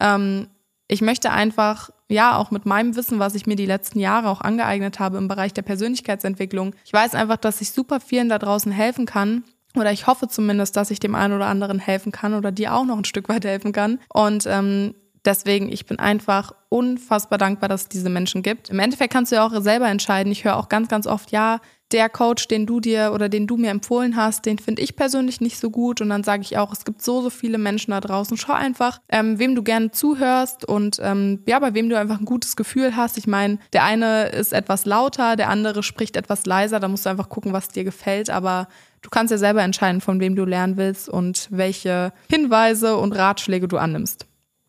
Ähm, 0.00 0.48
ich 0.88 1.00
möchte 1.00 1.30
einfach, 1.30 1.90
ja, 2.08 2.36
auch 2.36 2.50
mit 2.50 2.66
meinem 2.66 2.96
Wissen, 2.96 3.20
was 3.20 3.36
ich 3.36 3.46
mir 3.46 3.54
die 3.54 3.66
letzten 3.66 4.00
Jahre 4.00 4.30
auch 4.30 4.40
angeeignet 4.40 4.98
habe 4.98 5.16
im 5.18 5.28
Bereich 5.28 5.52
der 5.52 5.62
Persönlichkeitsentwicklung, 5.62 6.74
ich 6.84 6.92
weiß 6.92 7.14
einfach, 7.14 7.36
dass 7.36 7.60
ich 7.60 7.70
super 7.70 8.00
vielen 8.00 8.28
da 8.28 8.40
draußen 8.40 8.72
helfen 8.72 9.06
kann, 9.06 9.44
oder 9.74 9.92
ich 9.92 10.06
hoffe 10.06 10.28
zumindest, 10.28 10.76
dass 10.76 10.90
ich 10.90 11.00
dem 11.00 11.14
einen 11.14 11.34
oder 11.34 11.46
anderen 11.46 11.78
helfen 11.78 12.12
kann 12.12 12.34
oder 12.34 12.52
dir 12.52 12.74
auch 12.74 12.84
noch 12.84 12.96
ein 12.96 13.04
Stück 13.04 13.28
weit 13.28 13.44
helfen 13.44 13.72
kann. 13.72 14.00
Und 14.08 14.46
ähm, 14.46 14.94
deswegen, 15.24 15.70
ich 15.70 15.86
bin 15.86 15.98
einfach 15.98 16.52
unfassbar 16.68 17.38
dankbar, 17.38 17.68
dass 17.68 17.82
es 17.82 17.88
diese 17.88 18.10
Menschen 18.10 18.42
gibt. 18.42 18.70
Im 18.70 18.78
Endeffekt 18.78 19.12
kannst 19.12 19.32
du 19.32 19.36
ja 19.36 19.46
auch 19.46 19.62
selber 19.62 19.88
entscheiden. 19.88 20.32
Ich 20.32 20.44
höre 20.44 20.56
auch 20.56 20.68
ganz, 20.68 20.88
ganz 20.88 21.06
oft, 21.06 21.30
ja, 21.30 21.60
der 21.92 22.10
Coach, 22.10 22.48
den 22.48 22.66
du 22.66 22.80
dir 22.80 23.12
oder 23.14 23.28
den 23.28 23.46
du 23.46 23.56
mir 23.56 23.70
empfohlen 23.70 24.16
hast, 24.16 24.44
den 24.44 24.58
finde 24.58 24.82
ich 24.82 24.94
persönlich 24.94 25.40
nicht 25.40 25.58
so 25.58 25.70
gut. 25.70 26.00
Und 26.02 26.10
dann 26.10 26.22
sage 26.22 26.42
ich 26.42 26.58
auch, 26.58 26.72
es 26.72 26.84
gibt 26.84 27.00
so, 27.00 27.22
so 27.22 27.30
viele 27.30 27.56
Menschen 27.56 27.92
da 27.92 28.00
draußen. 28.00 28.36
Schau 28.36 28.52
einfach, 28.52 29.00
ähm, 29.08 29.38
wem 29.38 29.54
du 29.54 29.62
gerne 29.62 29.90
zuhörst 29.90 30.66
und 30.66 30.98
ähm, 31.02 31.42
ja, 31.46 31.58
bei 31.58 31.72
wem 31.72 31.88
du 31.88 31.98
einfach 31.98 32.18
ein 32.18 32.26
gutes 32.26 32.56
Gefühl 32.56 32.94
hast. 32.94 33.16
Ich 33.16 33.26
meine, 33.26 33.58
der 33.72 33.84
eine 33.84 34.26
ist 34.26 34.52
etwas 34.52 34.84
lauter, 34.84 35.36
der 35.36 35.48
andere 35.48 35.82
spricht 35.82 36.16
etwas 36.16 36.44
leiser. 36.44 36.78
Da 36.78 36.88
musst 36.88 37.06
du 37.06 37.10
einfach 37.10 37.30
gucken, 37.30 37.54
was 37.54 37.68
dir 37.68 37.84
gefällt. 37.84 38.28
Aber 38.28 38.68
du 39.02 39.10
kannst 39.10 39.30
ja 39.30 39.38
selber 39.38 39.62
entscheiden, 39.62 40.00
von 40.00 40.20
wem 40.20 40.36
du 40.36 40.44
lernen 40.44 40.76
willst 40.76 41.08
und 41.08 41.48
welche 41.50 42.12
Hinweise 42.30 42.96
und 42.96 43.12
Ratschläge 43.12 43.68
du 43.68 43.78
annimmst. 43.78 44.26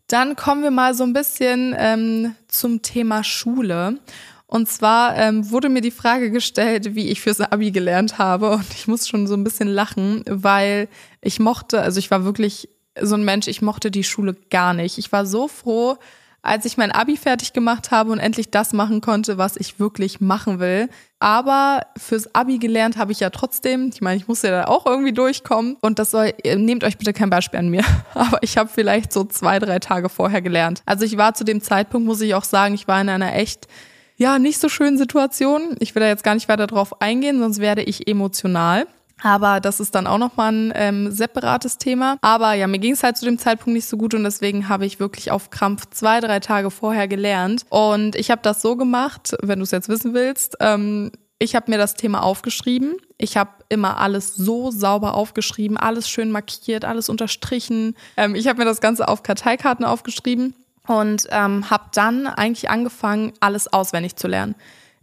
Dann 0.08 0.36
kommen 0.36 0.64
wir 0.64 0.72
mal 0.72 0.96
so 0.96 1.04
ein 1.04 1.14
bisschen 1.14 1.76
ähm, 1.78 2.36
zum 2.48 2.82
Thema 2.82 3.24
Schule. 3.24 4.00
Und 4.48 4.68
zwar 4.68 5.16
ähm, 5.16 5.52
wurde 5.52 5.70
mir 5.70 5.82
die 5.82 5.92
Frage 5.92 6.32
gestellt, 6.32 6.96
wie 6.96 7.10
ich 7.10 7.22
fürs 7.22 7.40
Abi 7.40 7.70
gelernt 7.70 8.18
habe. 8.18 8.50
Und 8.50 8.74
ich 8.74 8.88
muss 8.88 9.08
schon 9.08 9.28
so 9.28 9.36
ein 9.36 9.44
bisschen 9.44 9.68
lachen, 9.68 10.24
weil 10.28 10.88
ich 11.22 11.40
mochte, 11.40 11.82
also 11.82 12.00
ich 12.00 12.10
war 12.10 12.26
wirklich 12.26 12.68
so 13.00 13.14
ein 13.14 13.24
Mensch, 13.24 13.48
ich 13.48 13.62
mochte 13.62 13.92
die 13.92 14.04
Schule 14.04 14.36
gar 14.50 14.74
nicht. 14.74 14.98
Ich 14.98 15.12
war 15.12 15.28
so 15.28 15.48
froh, 15.48 15.98
als 16.42 16.66
ich 16.66 16.78
mein 16.78 16.92
Abi 16.92 17.18
fertig 17.18 17.54
gemacht 17.54 17.92
habe 17.92 18.12
und 18.12 18.20
endlich 18.20 18.50
das 18.50 18.74
machen 18.74 19.02
konnte, 19.02 19.38
was 19.38 19.58
ich 19.58 19.80
wirklich 19.80 20.22
machen 20.22 20.60
will. 20.60 20.90
Aber 21.20 21.82
fürs 21.98 22.34
Abi 22.34 22.60
gelernt 22.60 22.98
habe 22.98 23.12
ich 23.12 23.20
ja 23.20 23.30
trotzdem. 23.30 23.90
Ich 23.94 24.02
meine, 24.02 24.18
ich 24.18 24.28
muss 24.28 24.42
ja 24.42 24.52
da 24.52 24.64
auch 24.66 24.86
irgendwie 24.86 25.12
durchkommen. 25.12 25.76
Und 25.82 26.00
das 26.00 26.12
soll, 26.12 26.34
nehmt 26.56 26.84
euch 26.84 26.98
bitte 26.98 27.12
kein 27.12 27.30
Beispiel 27.30 27.60
an 27.60 27.70
mir. 27.70 27.84
Aber 28.14 28.40
ich 28.42 28.58
habe 28.58 28.70
vielleicht 28.74 29.12
so 29.12 29.26
zwei, 29.26 29.60
drei 29.60 29.80
Tage 29.80 30.08
vorher 30.08 30.42
gelernt. 30.42 30.82
Also 30.86 31.04
ich 31.04 31.18
war 31.18 31.34
zu 31.34 31.44
dem 31.44 31.62
Zeitpunkt, 31.62 32.08
muss 32.08 32.22
ich 32.22 32.34
auch 32.36 32.46
sagen, 32.46 32.74
ich 32.74 32.88
war 32.88 33.02
in 33.02 33.10
einer 33.10 33.36
echt 33.36 33.68
ja, 34.16 34.38
nicht 34.38 34.60
so 34.60 34.68
schönen 34.68 34.98
Situationen. 34.98 35.76
Ich 35.80 35.96
will 35.96 36.02
da 36.02 36.08
jetzt 36.08 36.24
gar 36.24 36.36
nicht 36.36 36.50
weiter 36.50 36.68
drauf 36.68 37.02
eingehen, 37.02 37.40
sonst 37.40 37.60
werde 37.60 37.84
ich 37.84 38.08
emotional. 38.08 38.86
Aber 39.22 39.60
das 39.60 39.80
ist 39.80 39.96
dann 39.96 40.08
auch 40.08 40.18
nochmal 40.18 40.54
ein 40.54 40.74
ähm, 40.76 41.12
separates 41.12 41.78
Thema. 41.78 42.18
Aber 42.22 42.54
ja, 42.54 42.68
mir 42.68 42.80
ging 42.80 42.94
es 42.94 43.04
halt 43.04 43.18
zu 43.18 43.26
dem 43.26 43.38
Zeitpunkt 43.38 43.74
nicht 43.74 43.88
so 43.88 43.98
gut 43.98 44.14
und 44.14 44.24
deswegen 44.24 44.70
habe 44.70 44.86
ich 44.86 45.00
wirklich 45.00 45.32
auf 45.32 45.50
Krampf 45.50 45.88
zwei, 45.92 46.20
drei 46.20 46.40
Tage 46.40 46.72
vorher 46.72 47.08
gelernt. 47.08 47.66
Und 47.70 48.16
ich 48.16 48.32
habe 48.32 48.42
das 48.42 48.62
so 48.62 48.76
gemacht, 48.76 49.36
wenn 49.42 49.60
du 49.60 49.64
es 49.64 49.72
jetzt 49.72 49.90
wissen 49.90 50.14
willst. 50.14 50.58
Ähm, 50.60 51.12
ich 51.38 51.56
habe 51.56 51.72
mir 51.72 51.78
das 51.78 51.94
Thema 51.94 52.22
aufgeschrieben. 52.22 52.98
Ich 53.18 53.38
habe 53.38 53.52
immer 53.70 53.98
alles 53.98 54.36
so 54.36 54.72
sauber 54.72 55.14
aufgeschrieben, 55.14 55.78
alles 55.78 56.10
schön 56.10 56.32
markiert, 56.32 56.84
alles 56.84 57.08
unterstrichen. 57.08 57.96
Ähm, 58.18 58.36
ich 58.36 58.48
habe 58.48 58.60
mir 58.60 58.66
das 58.66 58.82
Ganze 58.82 59.08
auf 59.08 59.24
Karteikarten 59.24 59.86
aufgeschrieben 59.86 60.54
und 60.86 61.28
ähm, 61.30 61.70
habe 61.70 61.86
dann 61.94 62.28
eigentlich 62.28 62.70
angefangen, 62.70 63.32
alles 63.40 63.72
auswendig 63.72 64.18
zu 64.18 64.28
lernen. 64.28 64.56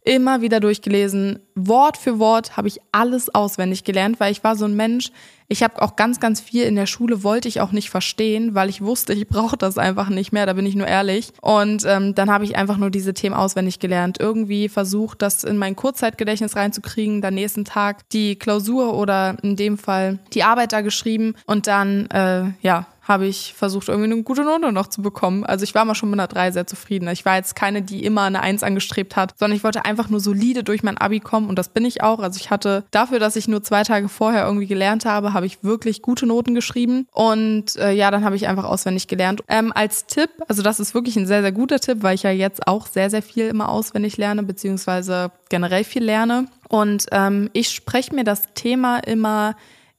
Immer 0.06 0.40
wieder 0.40 0.60
durchgelesen, 0.60 1.40
Wort 1.56 1.96
für 1.96 2.20
Wort 2.20 2.56
habe 2.56 2.68
ich 2.68 2.80
alles 2.92 3.34
auswendig 3.34 3.82
gelernt, 3.82 4.20
weil 4.20 4.30
ich 4.30 4.44
war 4.44 4.54
so 4.54 4.64
ein 4.64 4.76
Mensch. 4.76 5.10
Ich 5.48 5.64
habe 5.64 5.82
auch 5.82 5.96
ganz, 5.96 6.20
ganz 6.20 6.40
viel 6.40 6.62
in 6.62 6.76
der 6.76 6.86
Schule 6.86 7.24
wollte 7.24 7.48
ich 7.48 7.60
auch 7.60 7.72
nicht 7.72 7.90
verstehen, 7.90 8.54
weil 8.54 8.68
ich 8.68 8.82
wusste, 8.82 9.14
ich 9.14 9.26
brauche 9.26 9.56
das 9.56 9.78
einfach 9.78 10.08
nicht 10.08 10.30
mehr. 10.30 10.46
Da 10.46 10.52
bin 10.52 10.64
ich 10.64 10.76
nur 10.76 10.86
ehrlich. 10.86 11.32
Und 11.40 11.84
ähm, 11.86 12.14
dann 12.14 12.30
habe 12.30 12.44
ich 12.44 12.54
einfach 12.56 12.76
nur 12.76 12.90
diese 12.90 13.14
Themen 13.14 13.34
auswendig 13.34 13.80
gelernt. 13.80 14.20
Irgendwie 14.20 14.68
versucht, 14.68 15.22
das 15.22 15.42
in 15.42 15.56
mein 15.56 15.74
Kurzzeitgedächtnis 15.74 16.54
reinzukriegen. 16.54 17.20
Dann 17.20 17.34
nächsten 17.34 17.64
Tag 17.64 18.08
die 18.10 18.36
Klausur 18.36 18.94
oder 18.94 19.36
in 19.42 19.56
dem 19.56 19.76
Fall 19.76 20.20
die 20.34 20.44
Arbeit 20.44 20.72
da 20.72 20.82
geschrieben 20.82 21.34
und 21.46 21.66
dann 21.66 22.06
äh, 22.10 22.52
ja 22.60 22.86
habe 23.06 23.26
ich 23.26 23.54
versucht, 23.56 23.88
irgendwie 23.88 24.12
eine 24.12 24.22
gute 24.22 24.42
Note 24.42 24.72
noch 24.72 24.88
zu 24.88 25.00
bekommen. 25.00 25.44
Also 25.44 25.62
ich 25.62 25.74
war 25.74 25.84
mal 25.84 25.94
schon 25.94 26.10
mit 26.10 26.18
einer 26.18 26.26
3 26.26 26.50
sehr 26.50 26.66
zufrieden. 26.66 27.08
Ich 27.08 27.24
war 27.24 27.36
jetzt 27.36 27.54
keine, 27.54 27.82
die 27.82 28.04
immer 28.04 28.22
eine 28.22 28.40
1 28.40 28.62
angestrebt 28.62 29.14
hat, 29.16 29.34
sondern 29.38 29.56
ich 29.56 29.64
wollte 29.64 29.84
einfach 29.84 30.08
nur 30.08 30.20
solide 30.20 30.64
durch 30.64 30.82
mein 30.82 30.98
Abi 30.98 31.20
kommen 31.20 31.48
und 31.48 31.56
das 31.58 31.68
bin 31.68 31.84
ich 31.84 32.02
auch. 32.02 32.18
Also 32.18 32.38
ich 32.40 32.50
hatte 32.50 32.84
dafür, 32.90 33.18
dass 33.18 33.36
ich 33.36 33.46
nur 33.46 33.62
zwei 33.62 33.84
Tage 33.84 34.08
vorher 34.08 34.44
irgendwie 34.44 34.66
gelernt 34.66 35.04
habe, 35.04 35.32
habe 35.32 35.46
ich 35.46 35.62
wirklich 35.62 36.02
gute 36.02 36.26
Noten 36.26 36.54
geschrieben 36.54 37.06
und 37.12 37.76
äh, 37.76 37.92
ja, 37.92 38.10
dann 38.10 38.24
habe 38.24 38.36
ich 38.36 38.48
einfach 38.48 38.64
auswendig 38.64 39.06
gelernt. 39.06 39.42
Ähm, 39.48 39.72
als 39.72 40.06
Tipp, 40.06 40.30
also 40.48 40.62
das 40.62 40.80
ist 40.80 40.94
wirklich 40.94 41.16
ein 41.16 41.26
sehr, 41.26 41.42
sehr 41.42 41.52
guter 41.52 41.78
Tipp, 41.78 41.98
weil 42.02 42.16
ich 42.16 42.24
ja 42.24 42.30
jetzt 42.30 42.66
auch 42.66 42.86
sehr, 42.86 43.10
sehr 43.10 43.22
viel 43.22 43.46
immer 43.48 43.68
auswendig 43.68 44.16
lerne, 44.16 44.42
beziehungsweise 44.42 45.30
generell 45.48 45.84
viel 45.84 46.02
lerne. 46.02 46.46
Und 46.68 47.06
ähm, 47.12 47.50
ich 47.52 47.70
spreche 47.70 48.14
mir 48.14 48.24
das 48.24 48.42
Thema 48.54 48.98
immer 48.98 49.54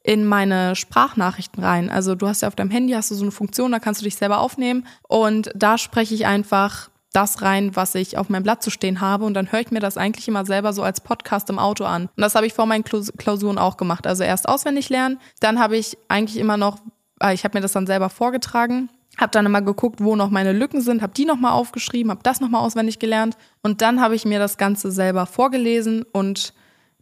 in 0.08 0.24
meine 0.24 0.74
Sprachnachrichten 0.78 1.62
rein. 1.62 1.90
Also 1.90 2.16
du 2.16 2.30
hast 2.30 2.42
ja 2.42 2.48
auf 2.48 2.56
deinem 2.56 2.72
Handy 2.72 2.94
hast 2.94 3.12
du 3.12 3.16
so 3.16 3.24
eine 3.24 3.32
Funktion, 3.32 3.74
da 3.74 3.80
kannst 3.80 4.00
du 4.00 4.06
dich 4.06 4.16
selber 4.16 4.40
aufnehmen 4.40 4.88
und 5.10 5.52
da 5.54 5.78
spreche 5.78 6.16
ich 6.16 6.26
einfach 6.26 6.90
das 7.12 7.42
rein, 7.42 7.76
was 7.76 7.94
ich 7.94 8.18
auf 8.18 8.30
meinem 8.30 8.44
Blatt 8.44 8.64
zu 8.64 8.70
stehen 8.70 9.02
habe 9.02 9.26
und 9.26 9.34
dann 9.34 9.52
höre 9.52 9.60
ich 9.60 9.72
mir 9.72 9.82
das 9.82 9.98
eigentlich 9.98 10.26
immer 10.30 10.46
selber 10.46 10.72
so 10.72 10.82
als 10.82 11.02
Podcast 11.02 11.50
im 11.50 11.60
Auto 11.60 11.84
an. 11.84 12.04
Und 12.04 12.22
das 12.22 12.36
habe 12.36 12.48
ich 12.48 12.54
vor 12.54 12.66
meinen 12.66 12.86
Klausuren 12.86 13.58
auch 13.58 13.76
gemacht. 13.76 14.08
Also 14.08 14.24
erst 14.24 14.48
auswendig 14.48 14.88
lernen, 14.88 15.20
dann 15.42 15.60
habe 15.60 15.76
ich 15.76 15.98
eigentlich 16.08 16.38
immer 16.38 16.56
noch, 16.56 16.78
äh, 17.22 17.34
ich 17.34 17.44
habe 17.44 17.58
mir 17.58 17.62
das 17.62 17.74
dann 17.74 17.86
selber 17.86 18.10
vorgetragen, 18.10 18.90
habe 19.18 19.32
dann 19.32 19.46
immer 19.46 19.62
geguckt, 19.62 20.00
wo 20.02 20.16
noch 20.16 20.30
meine 20.30 20.54
Lücken 20.54 20.80
sind, 20.80 21.02
habe 21.02 21.14
die 21.14 21.26
nochmal 21.26 21.52
aufgeschrieben, 21.52 22.12
habe 22.12 22.24
das 22.24 22.40
nochmal 22.40 22.62
auswendig 22.62 23.00
gelernt 23.00 23.36
und 23.62 23.82
dann 23.82 24.00
habe 24.00 24.16
ich 24.16 24.24
mir 24.24 24.40
das 24.40 24.58
Ganze 24.58 24.90
selber 24.90 25.26
vorgelesen 25.26 26.04
und 26.14 26.54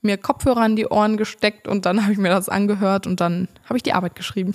mir 0.05 0.17
Kopfhörer 0.17 0.61
an 0.61 0.75
die 0.75 0.87
Ohren 0.87 1.17
gesteckt 1.17 1.67
und 1.67 1.85
dann 1.85 2.01
habe 2.03 2.13
ich 2.13 2.17
mir 2.17 2.29
das 2.29 2.49
angehört 2.49 3.07
und 3.07 3.19
dann 3.19 3.47
habe 3.65 3.77
ich 3.77 3.83
die 3.83 3.93
Arbeit 3.93 4.15
geschrieben. 4.15 4.53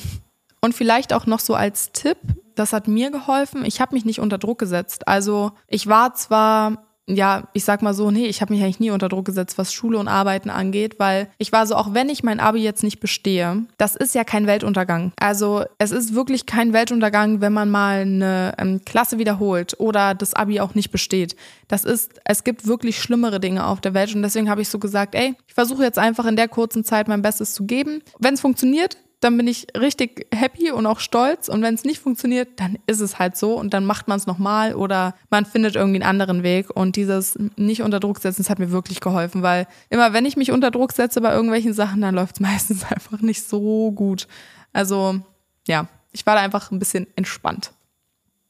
Und 0.63 0.75
vielleicht 0.75 1.13
auch 1.13 1.27
noch 1.27 1.41
so 1.41 1.55
als 1.55 1.93
Tipp, 1.93 2.19
das 2.55 2.73
hat 2.73 2.87
mir 2.87 3.11
geholfen, 3.11 3.65
ich 3.65 3.81
habe 3.81 3.95
mich 3.95 4.05
nicht 4.05 4.21
unter 4.21 4.39
Druck 4.39 4.59
gesetzt. 4.59 5.09
Also 5.09 5.53
ich 5.67 5.87
war 5.87 6.15
zwar 6.15 6.90
ja, 7.17 7.49
ich 7.53 7.65
sag 7.65 7.83
mal 7.83 7.95
so, 7.95 8.11
nee, 8.11 8.27
ich 8.27 8.41
habe 8.41 8.53
mich 8.53 8.63
eigentlich 8.63 8.81
nie 8.81 8.91
unter 8.91 9.09
Druck 9.09 9.25
gesetzt, 9.25 9.59
was 9.59 9.73
Schule 9.73 9.99
und 9.99 10.09
Arbeiten 10.09 10.51
angeht, 10.51 10.99
weil 10.99 11.29
ich 11.39 11.53
war 11.53 11.67
so, 11.67 11.75
auch 11.75 11.95
wenn 11.95 12.09
ich 12.09 12.23
mein 12.23 12.41
Abi 12.41 12.61
jetzt 12.61 12.83
nicht 12.83 13.01
bestehe, 13.01 13.65
das 13.79 13.97
ist 13.97 14.15
ja 14.15 14.25
kein 14.25 14.47
Weltuntergang. 14.47 15.13
Also 15.19 15.65
es 15.79 15.91
ist 15.91 16.15
wirklich 16.15 16.47
kein 16.47 16.73
Weltuntergang, 16.73 17.41
wenn 17.41 17.53
man 17.53 17.71
mal 17.71 18.01
eine 18.01 18.55
ähm, 18.59 18.81
Klasse 18.85 19.19
wiederholt 19.19 19.75
oder 19.79 20.15
das 20.15 20.35
Abi 20.35 20.61
auch 20.61 20.75
nicht 20.75 20.91
besteht. 20.91 21.37
Das 21.69 21.85
ist, 21.85 22.21
es 22.25 22.45
gibt 22.45 22.67
wirklich 22.67 22.99
schlimmere 22.99 23.41
Dinge 23.41 23.67
auf 23.67 23.81
der 23.81 23.95
Welt 23.95 24.15
und 24.15 24.23
deswegen 24.23 24.51
habe 24.51 24.63
ich 24.63 24.69
so 24.69 24.79
gesagt, 24.79 25.15
ey, 25.15 25.35
ich 25.47 25.55
versuche 25.55 25.83
jetzt 25.83 25.99
einfach 25.99 26.27
in 26.27 26.37
der 26.37 26.49
kurzen 26.49 26.85
Zeit 26.85 27.09
mein 27.09 27.23
Bestes 27.23 27.53
zu 27.53 27.65
geben. 27.65 28.03
Wenn 28.19 28.35
es 28.35 28.41
funktioniert, 28.41 28.97
dann 29.21 29.37
bin 29.37 29.47
ich 29.47 29.67
richtig 29.77 30.27
happy 30.35 30.71
und 30.71 30.87
auch 30.87 30.99
stolz. 30.99 31.49
Und 31.49 31.63
wenn 31.63 31.75
es 31.75 31.85
nicht 31.85 32.01
funktioniert, 32.01 32.49
dann 32.59 32.79
ist 32.87 33.01
es 33.01 33.19
halt 33.19 33.37
so 33.37 33.55
und 33.55 33.75
dann 33.75 33.85
macht 33.85 34.09
man 34.09 34.19
es 34.19 34.27
nochmal 34.27 34.75
oder 34.75 35.15
man 35.29 35.45
findet 35.45 35.77
irgendwie 35.77 36.03
einen 36.03 36.09
anderen 36.09 36.43
Weg. 36.43 36.71
Und 36.71 36.97
dieses 36.97 37.39
nicht 37.57 37.83
unter 37.83 38.01
Druck 38.01 38.19
setzen, 38.19 38.43
das 38.43 38.51
hat 38.51 38.59
mir 38.59 38.71
wirklich 38.71 39.01
geholfen, 39.01 39.43
weil 39.43 39.67
immer 39.91 40.15
wenn 40.15 40.25
ich 40.25 40.37
mich 40.37 40.51
unter 40.51 40.71
Druck 40.71 40.93
setze 40.93 41.21
bei 41.21 41.33
irgendwelchen 41.33 41.75
Sachen, 41.75 42.01
dann 42.01 42.15
läuft 42.15 42.37
es 42.37 42.41
meistens 42.41 42.85
einfach 42.85 43.21
nicht 43.21 43.47
so 43.47 43.93
gut. 43.93 44.27
Also 44.73 45.21
ja, 45.67 45.87
ich 46.13 46.25
war 46.25 46.35
da 46.35 46.41
einfach 46.41 46.71
ein 46.71 46.79
bisschen 46.79 47.07
entspannt. 47.15 47.73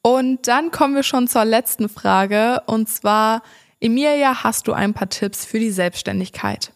Und 0.02 0.46
dann 0.48 0.70
kommen 0.70 0.94
wir 0.94 1.02
schon 1.02 1.28
zur 1.28 1.44
letzten 1.44 1.88
Frage 1.88 2.62
und 2.66 2.88
zwar, 2.88 3.42
Emilia, 3.80 4.44
hast 4.44 4.68
du 4.68 4.72
ein 4.72 4.94
paar 4.94 5.08
Tipps 5.08 5.44
für 5.44 5.58
die 5.58 5.70
Selbstständigkeit? 5.70 6.72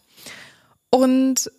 Und 0.91 1.49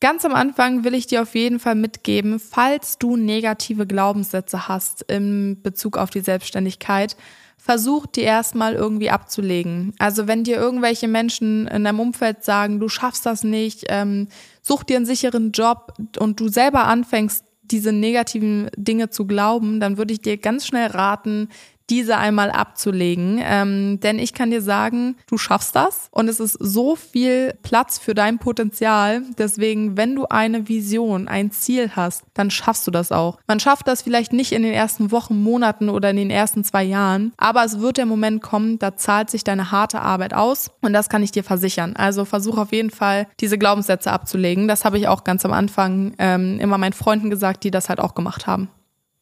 Ganz 0.00 0.26
am 0.26 0.34
Anfang 0.34 0.84
will 0.84 0.94
ich 0.94 1.06
dir 1.06 1.22
auf 1.22 1.34
jeden 1.34 1.58
Fall 1.58 1.74
mitgeben, 1.74 2.38
falls 2.38 2.98
du 2.98 3.16
negative 3.16 3.86
Glaubenssätze 3.86 4.68
hast 4.68 5.10
im 5.10 5.62
Bezug 5.62 5.96
auf 5.96 6.10
die 6.10 6.20
Selbstständigkeit, 6.20 7.16
versuch 7.56 8.06
die 8.06 8.20
erstmal 8.20 8.74
irgendwie 8.74 9.10
abzulegen. 9.10 9.94
Also 9.98 10.26
wenn 10.26 10.44
dir 10.44 10.56
irgendwelche 10.56 11.08
Menschen 11.08 11.66
in 11.66 11.84
deinem 11.84 12.00
Umfeld 12.00 12.44
sagen, 12.44 12.78
du 12.78 12.90
schaffst 12.90 13.24
das 13.24 13.42
nicht, 13.42 13.84
ähm, 13.88 14.28
such 14.60 14.84
dir 14.84 14.96
einen 14.96 15.06
sicheren 15.06 15.52
Job 15.52 15.94
und 16.18 16.40
du 16.40 16.48
selber 16.48 16.84
anfängst, 16.84 17.44
diese 17.62 17.90
negativen 17.90 18.70
Dinge 18.76 19.10
zu 19.10 19.26
glauben, 19.26 19.80
dann 19.80 19.96
würde 19.96 20.12
ich 20.12 20.20
dir 20.20 20.36
ganz 20.36 20.66
schnell 20.66 20.88
raten, 20.88 21.48
diese 21.90 22.16
einmal 22.16 22.50
abzulegen. 22.50 23.40
Ähm, 23.42 24.00
denn 24.00 24.18
ich 24.18 24.32
kann 24.32 24.50
dir 24.50 24.62
sagen, 24.62 25.16
du 25.26 25.38
schaffst 25.38 25.76
das 25.76 26.08
und 26.10 26.28
es 26.28 26.40
ist 26.40 26.54
so 26.54 26.96
viel 26.96 27.54
Platz 27.62 27.98
für 27.98 28.14
dein 28.14 28.38
Potenzial. 28.38 29.22
Deswegen, 29.38 29.96
wenn 29.96 30.14
du 30.14 30.26
eine 30.26 30.68
Vision, 30.68 31.28
ein 31.28 31.50
Ziel 31.50 31.92
hast, 31.94 32.24
dann 32.34 32.50
schaffst 32.50 32.86
du 32.86 32.90
das 32.90 33.12
auch. 33.12 33.38
Man 33.46 33.60
schafft 33.60 33.86
das 33.88 34.02
vielleicht 34.02 34.32
nicht 34.32 34.52
in 34.52 34.62
den 34.62 34.72
ersten 34.72 35.10
Wochen, 35.10 35.42
Monaten 35.42 35.88
oder 35.88 36.10
in 36.10 36.16
den 36.16 36.30
ersten 36.30 36.64
zwei 36.64 36.82
Jahren, 36.84 37.32
aber 37.36 37.64
es 37.64 37.80
wird 37.80 37.98
der 37.98 38.06
Moment 38.06 38.42
kommen, 38.42 38.78
da 38.78 38.96
zahlt 38.96 39.30
sich 39.30 39.44
deine 39.44 39.70
harte 39.70 40.00
Arbeit 40.00 40.34
aus 40.34 40.70
und 40.82 40.92
das 40.92 41.08
kann 41.08 41.22
ich 41.22 41.32
dir 41.32 41.44
versichern. 41.44 41.94
Also 41.96 42.24
versuch 42.24 42.58
auf 42.58 42.72
jeden 42.72 42.90
Fall, 42.90 43.26
diese 43.40 43.58
Glaubenssätze 43.58 44.10
abzulegen. 44.10 44.68
Das 44.68 44.84
habe 44.84 44.98
ich 44.98 45.08
auch 45.08 45.24
ganz 45.24 45.44
am 45.44 45.52
Anfang 45.52 46.14
ähm, 46.18 46.58
immer 46.60 46.78
meinen 46.78 46.92
Freunden 46.92 47.30
gesagt, 47.30 47.64
die 47.64 47.70
das 47.70 47.88
halt 47.88 48.00
auch 48.00 48.14
gemacht 48.14 48.46
haben. 48.46 48.68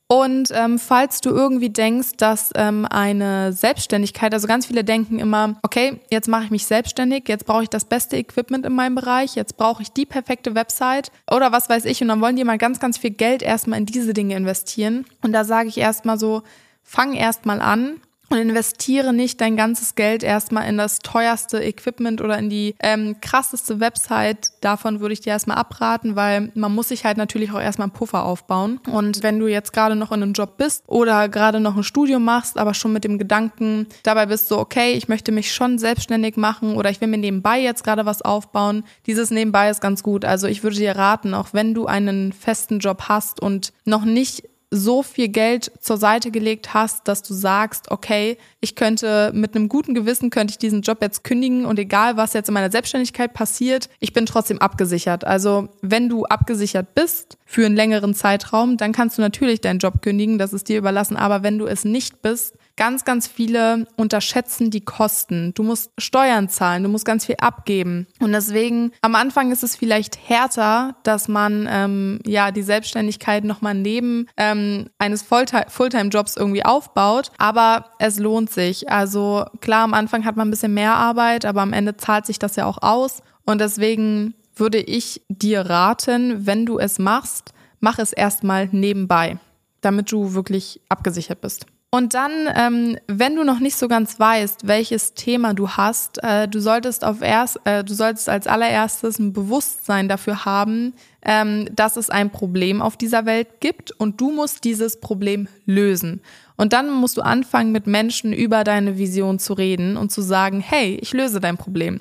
Und 0.06 0.50
ähm, 0.52 0.78
falls 0.78 1.22
du 1.22 1.30
irgendwie 1.30 1.70
denkst, 1.70 2.18
dass 2.18 2.50
ähm, 2.54 2.86
eine 2.90 3.54
Selbstständigkeit, 3.54 4.34
also 4.34 4.46
ganz 4.46 4.66
viele 4.66 4.84
denken 4.84 5.18
immer, 5.18 5.56
okay, 5.62 6.00
jetzt 6.10 6.28
mache 6.28 6.44
ich 6.44 6.50
mich 6.50 6.66
selbstständig, 6.66 7.24
jetzt 7.26 7.46
brauche 7.46 7.62
ich 7.62 7.70
das 7.70 7.86
beste 7.86 8.16
Equipment 8.18 8.66
in 8.66 8.74
meinem 8.74 8.96
Bereich, 8.96 9.34
jetzt 9.34 9.56
brauche 9.56 9.82
ich 9.82 9.92
die 9.92 10.04
perfekte 10.04 10.54
Website 10.54 11.10
oder 11.30 11.52
was 11.52 11.70
weiß 11.70 11.86
ich. 11.86 12.02
Und 12.02 12.08
dann 12.08 12.20
wollen 12.20 12.36
die 12.36 12.44
mal 12.44 12.58
ganz, 12.58 12.80
ganz 12.80 12.98
viel 12.98 13.12
Geld 13.12 13.42
erstmal 13.42 13.78
in 13.78 13.86
diese 13.86 14.12
Dinge 14.12 14.36
investieren. 14.36 15.06
Und 15.22 15.32
da 15.32 15.44
sage 15.44 15.68
ich 15.68 15.78
erstmal 15.78 16.18
so, 16.18 16.42
fang 16.82 17.14
erstmal 17.14 17.62
an 17.62 18.00
und 18.34 18.40
investiere 18.40 19.12
nicht 19.12 19.40
dein 19.40 19.56
ganzes 19.56 19.94
Geld 19.94 20.22
erstmal 20.22 20.68
in 20.68 20.76
das 20.76 20.98
teuerste 20.98 21.62
Equipment 21.62 22.20
oder 22.20 22.38
in 22.38 22.50
die 22.50 22.74
ähm, 22.80 23.16
krasseste 23.20 23.80
Website. 23.80 24.48
Davon 24.60 25.00
würde 25.00 25.12
ich 25.12 25.20
dir 25.20 25.30
erstmal 25.30 25.56
abraten, 25.56 26.16
weil 26.16 26.50
man 26.54 26.74
muss 26.74 26.88
sich 26.88 27.04
halt 27.04 27.16
natürlich 27.16 27.52
auch 27.52 27.60
erstmal 27.60 27.86
einen 27.86 27.92
Puffer 27.92 28.24
aufbauen. 28.24 28.80
Und 28.90 29.22
wenn 29.22 29.38
du 29.38 29.46
jetzt 29.46 29.72
gerade 29.72 29.96
noch 29.96 30.12
in 30.12 30.22
einem 30.22 30.32
Job 30.32 30.56
bist 30.56 30.84
oder 30.86 31.28
gerade 31.28 31.60
noch 31.60 31.76
ein 31.76 31.84
Studium 31.84 32.24
machst, 32.24 32.58
aber 32.58 32.74
schon 32.74 32.92
mit 32.92 33.04
dem 33.04 33.18
Gedanken 33.18 33.86
dabei 34.02 34.26
bist 34.26 34.48
so, 34.48 34.58
okay, 34.58 34.92
ich 34.92 35.08
möchte 35.08 35.32
mich 35.32 35.52
schon 35.52 35.78
selbstständig 35.78 36.36
machen 36.36 36.76
oder 36.76 36.90
ich 36.90 37.00
will 37.00 37.08
mir 37.08 37.18
nebenbei 37.18 37.60
jetzt 37.60 37.84
gerade 37.84 38.06
was 38.06 38.22
aufbauen. 38.22 38.84
Dieses 39.06 39.30
nebenbei 39.30 39.70
ist 39.70 39.80
ganz 39.80 40.02
gut. 40.02 40.24
Also 40.24 40.46
ich 40.46 40.62
würde 40.62 40.76
dir 40.76 40.96
raten, 40.96 41.34
auch 41.34 41.48
wenn 41.52 41.74
du 41.74 41.86
einen 41.86 42.32
festen 42.32 42.80
Job 42.80 43.04
hast 43.08 43.40
und 43.40 43.72
noch 43.84 44.04
nicht 44.04 44.44
so 44.74 45.02
viel 45.02 45.28
Geld 45.28 45.70
zur 45.80 45.96
Seite 45.96 46.30
gelegt 46.30 46.74
hast, 46.74 47.06
dass 47.06 47.22
du 47.22 47.32
sagst, 47.32 47.90
okay, 47.90 48.36
ich 48.60 48.74
könnte 48.74 49.30
mit 49.34 49.54
einem 49.54 49.68
guten 49.68 49.94
Gewissen 49.94 50.30
könnte 50.30 50.52
ich 50.52 50.58
diesen 50.58 50.82
Job 50.82 50.98
jetzt 51.00 51.22
kündigen 51.22 51.64
und 51.64 51.78
egal 51.78 52.16
was 52.16 52.32
jetzt 52.32 52.48
in 52.48 52.54
meiner 52.54 52.70
Selbstständigkeit 52.70 53.34
passiert, 53.34 53.88
ich 54.00 54.12
bin 54.12 54.26
trotzdem 54.26 54.58
abgesichert. 54.58 55.24
Also 55.24 55.68
wenn 55.80 56.08
du 56.08 56.24
abgesichert 56.24 56.94
bist 56.94 57.38
für 57.46 57.66
einen 57.66 57.76
längeren 57.76 58.14
Zeitraum, 58.14 58.76
dann 58.76 58.92
kannst 58.92 59.16
du 59.16 59.22
natürlich 59.22 59.60
deinen 59.60 59.78
Job 59.78 60.02
kündigen, 60.02 60.38
das 60.38 60.52
ist 60.52 60.68
dir 60.68 60.78
überlassen. 60.78 61.16
Aber 61.16 61.42
wenn 61.42 61.58
du 61.58 61.66
es 61.66 61.84
nicht 61.84 62.20
bist, 62.22 62.56
Ganz, 62.76 63.04
ganz 63.04 63.28
viele 63.28 63.86
unterschätzen 63.96 64.70
die 64.70 64.80
Kosten. 64.80 65.54
Du 65.54 65.62
musst 65.62 65.92
Steuern 65.96 66.48
zahlen, 66.48 66.82
du 66.82 66.88
musst 66.88 67.04
ganz 67.04 67.24
viel 67.24 67.36
abgeben. 67.38 68.08
Und 68.18 68.32
deswegen, 68.32 68.90
am 69.00 69.14
Anfang 69.14 69.52
ist 69.52 69.62
es 69.62 69.76
vielleicht 69.76 70.18
härter, 70.28 70.96
dass 71.04 71.28
man 71.28 71.68
ähm, 71.70 72.18
ja 72.26 72.50
die 72.50 72.64
Selbstständigkeit 72.64 73.44
nochmal 73.44 73.74
neben 73.74 74.26
ähm, 74.36 74.90
eines 74.98 75.22
Fulltime-Jobs 75.22 76.36
irgendwie 76.36 76.64
aufbaut. 76.64 77.30
Aber 77.38 77.92
es 78.00 78.18
lohnt 78.18 78.50
sich. 78.50 78.90
Also 78.90 79.44
klar, 79.60 79.84
am 79.84 79.94
Anfang 79.94 80.24
hat 80.24 80.36
man 80.36 80.48
ein 80.48 80.50
bisschen 80.50 80.74
mehr 80.74 80.96
Arbeit, 80.96 81.44
aber 81.44 81.62
am 81.62 81.72
Ende 81.72 81.96
zahlt 81.96 82.26
sich 82.26 82.40
das 82.40 82.56
ja 82.56 82.66
auch 82.66 82.82
aus. 82.82 83.22
Und 83.44 83.60
deswegen 83.60 84.34
würde 84.56 84.78
ich 84.78 85.22
dir 85.28 85.60
raten, 85.60 86.46
wenn 86.46 86.66
du 86.66 86.78
es 86.78 86.98
machst, 86.98 87.52
mach 87.78 88.00
es 88.00 88.12
erstmal 88.12 88.68
nebenbei, 88.72 89.38
damit 89.80 90.10
du 90.10 90.34
wirklich 90.34 90.80
abgesichert 90.88 91.40
bist. 91.40 91.66
Und 91.94 92.12
dann, 92.14 92.32
ähm, 92.56 92.98
wenn 93.06 93.36
du 93.36 93.44
noch 93.44 93.60
nicht 93.60 93.76
so 93.76 93.86
ganz 93.86 94.18
weißt, 94.18 94.66
welches 94.66 95.14
Thema 95.14 95.54
du 95.54 95.68
hast, 95.68 96.18
äh, 96.24 96.48
du 96.48 96.58
solltest 96.58 97.04
auf 97.04 97.22
erst, 97.22 97.60
äh, 97.66 97.84
du 97.84 97.94
solltest 97.94 98.28
als 98.28 98.48
allererstes 98.48 99.20
ein 99.20 99.32
Bewusstsein 99.32 100.08
dafür 100.08 100.44
haben, 100.44 100.94
ähm, 101.24 101.68
dass 101.72 101.96
es 101.96 102.10
ein 102.10 102.30
Problem 102.30 102.82
auf 102.82 102.96
dieser 102.96 103.26
Welt 103.26 103.60
gibt 103.60 103.92
und 103.92 104.20
du 104.20 104.32
musst 104.32 104.64
dieses 104.64 104.98
Problem 104.98 105.46
lösen. 105.66 106.20
Und 106.56 106.72
dann 106.72 106.90
musst 106.90 107.16
du 107.16 107.22
anfangen, 107.22 107.70
mit 107.70 107.86
Menschen 107.86 108.32
über 108.32 108.64
deine 108.64 108.98
Vision 108.98 109.38
zu 109.38 109.52
reden 109.52 109.96
und 109.96 110.10
zu 110.10 110.20
sagen, 110.20 110.58
hey, 110.58 110.98
ich 111.00 111.12
löse 111.12 111.38
dein 111.38 111.58
Problem. 111.58 112.00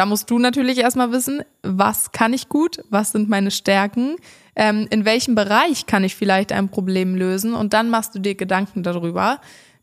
Da 0.00 0.06
musst 0.06 0.30
du 0.30 0.38
natürlich 0.38 0.78
erstmal 0.78 1.12
wissen, 1.12 1.42
was 1.62 2.10
kann 2.10 2.32
ich 2.32 2.48
gut, 2.48 2.82
was 2.88 3.12
sind 3.12 3.28
meine 3.28 3.50
Stärken, 3.50 4.16
ähm, 4.56 4.86
in 4.88 5.04
welchem 5.04 5.34
Bereich 5.34 5.84
kann 5.84 6.04
ich 6.04 6.16
vielleicht 6.16 6.52
ein 6.52 6.70
Problem 6.70 7.14
lösen 7.14 7.52
und 7.52 7.74
dann 7.74 7.90
machst 7.90 8.14
du 8.14 8.18
dir 8.18 8.34
Gedanken 8.34 8.82
darüber. 8.82 9.42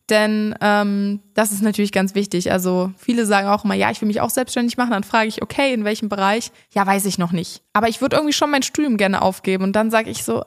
Denn 0.10 0.56
ähm, 0.60 1.20
das 1.36 1.52
ist 1.52 1.62
natürlich 1.62 1.92
ganz 1.92 2.16
wichtig. 2.16 2.52
Also 2.52 2.92
viele 2.98 3.28
sagen 3.28 3.48
auch 3.48 3.64
immer, 3.64 3.76
ja, 3.76 3.92
ich 3.92 4.02
will 4.02 4.08
mich 4.08 4.20
auch 4.20 4.32
selbstständig 4.32 4.76
machen. 4.76 4.90
Dann 4.90 5.04
frage 5.04 5.28
ich, 5.28 5.44
okay, 5.44 5.72
in 5.72 5.84
welchem 5.84 6.10
Bereich? 6.10 6.52
Ja, 6.74 6.88
weiß 6.88 7.06
ich 7.06 7.20
noch 7.20 7.32
nicht. 7.32 7.62
Aber 7.74 7.88
ich 7.88 8.02
würde 8.02 8.16
irgendwie 8.16 8.34
schon 8.34 8.50
mein 8.50 8.64
Studium 8.64 8.98
gerne 8.98 9.22
aufgeben. 9.22 9.66
Und 9.66 9.74
dann 9.74 9.92
sage 9.92 10.10
ich 10.10 10.24
so, 10.24 10.44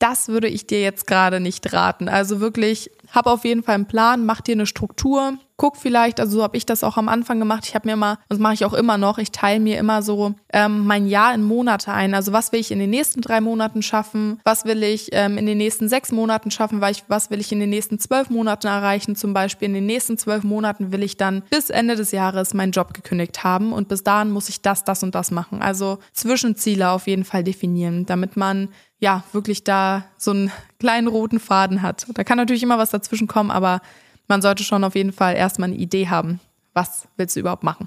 das 0.00 0.28
würde 0.28 0.48
ich 0.48 0.66
dir 0.66 0.82
jetzt 0.82 1.06
gerade 1.06 1.40
nicht 1.40 1.72
raten. 1.72 2.10
Also 2.10 2.40
wirklich, 2.40 2.90
hab 3.12 3.26
auf 3.26 3.44
jeden 3.44 3.62
Fall 3.62 3.76
einen 3.76 3.86
Plan, 3.86 4.26
mach 4.26 4.40
dir 4.40 4.52
eine 4.52 4.66
Struktur, 4.66 5.34
guck 5.62 5.76
vielleicht, 5.76 6.18
also 6.18 6.38
so 6.38 6.42
habe 6.42 6.56
ich 6.56 6.66
das 6.66 6.82
auch 6.82 6.96
am 6.96 7.08
Anfang 7.08 7.38
gemacht. 7.38 7.66
Ich 7.66 7.76
habe 7.76 7.86
mir 7.86 7.92
immer, 7.92 8.18
das 8.28 8.40
mache 8.40 8.54
ich 8.54 8.64
auch 8.64 8.72
immer 8.72 8.98
noch, 8.98 9.18
ich 9.18 9.30
teile 9.30 9.60
mir 9.60 9.78
immer 9.78 10.02
so 10.02 10.34
ähm, 10.52 10.86
mein 10.86 11.06
Jahr 11.06 11.32
in 11.34 11.44
Monate 11.44 11.92
ein. 11.92 12.14
Also 12.14 12.32
was 12.32 12.50
will 12.50 12.58
ich 12.58 12.72
in 12.72 12.80
den 12.80 12.90
nächsten 12.90 13.20
drei 13.20 13.40
Monaten 13.40 13.80
schaffen? 13.82 14.40
Was 14.44 14.64
will 14.64 14.82
ich 14.82 15.10
ähm, 15.12 15.38
in 15.38 15.46
den 15.46 15.58
nächsten 15.58 15.88
sechs 15.88 16.10
Monaten 16.10 16.50
schaffen? 16.50 16.80
Was 16.80 17.30
will 17.30 17.38
ich 17.38 17.52
in 17.52 17.60
den 17.60 17.70
nächsten 17.70 18.00
zwölf 18.00 18.28
Monaten 18.28 18.66
erreichen? 18.66 19.14
Zum 19.14 19.34
Beispiel 19.34 19.66
in 19.66 19.74
den 19.74 19.86
nächsten 19.86 20.18
zwölf 20.18 20.42
Monaten 20.42 20.90
will 20.90 21.04
ich 21.04 21.16
dann 21.16 21.42
bis 21.50 21.70
Ende 21.70 21.94
des 21.94 22.10
Jahres 22.10 22.54
meinen 22.54 22.72
Job 22.72 22.92
gekündigt 22.92 23.44
haben 23.44 23.72
und 23.72 23.86
bis 23.86 24.02
dahin 24.02 24.32
muss 24.32 24.48
ich 24.48 24.62
das, 24.62 24.82
das 24.82 25.04
und 25.04 25.14
das 25.14 25.30
machen. 25.30 25.62
Also 25.62 25.98
Zwischenziele 26.12 26.90
auf 26.90 27.06
jeden 27.06 27.24
Fall 27.24 27.44
definieren, 27.44 28.04
damit 28.04 28.36
man 28.36 28.68
ja 28.98 29.24
wirklich 29.32 29.64
da 29.64 30.04
so 30.16 30.30
einen 30.30 30.52
kleinen 30.82 31.06
roten 31.06 31.38
Faden 31.38 31.80
hat. 31.80 32.06
Da 32.14 32.24
kann 32.24 32.38
natürlich 32.38 32.64
immer 32.64 32.76
was 32.76 32.90
dazwischen 32.90 33.28
kommen, 33.28 33.52
aber 33.52 33.80
man 34.26 34.42
sollte 34.42 34.64
schon 34.64 34.82
auf 34.82 34.96
jeden 34.96 35.12
Fall 35.12 35.36
erstmal 35.36 35.68
eine 35.68 35.78
Idee 35.78 36.08
haben, 36.08 36.40
was 36.74 37.06
willst 37.16 37.36
du 37.36 37.40
überhaupt 37.40 37.62
machen. 37.62 37.86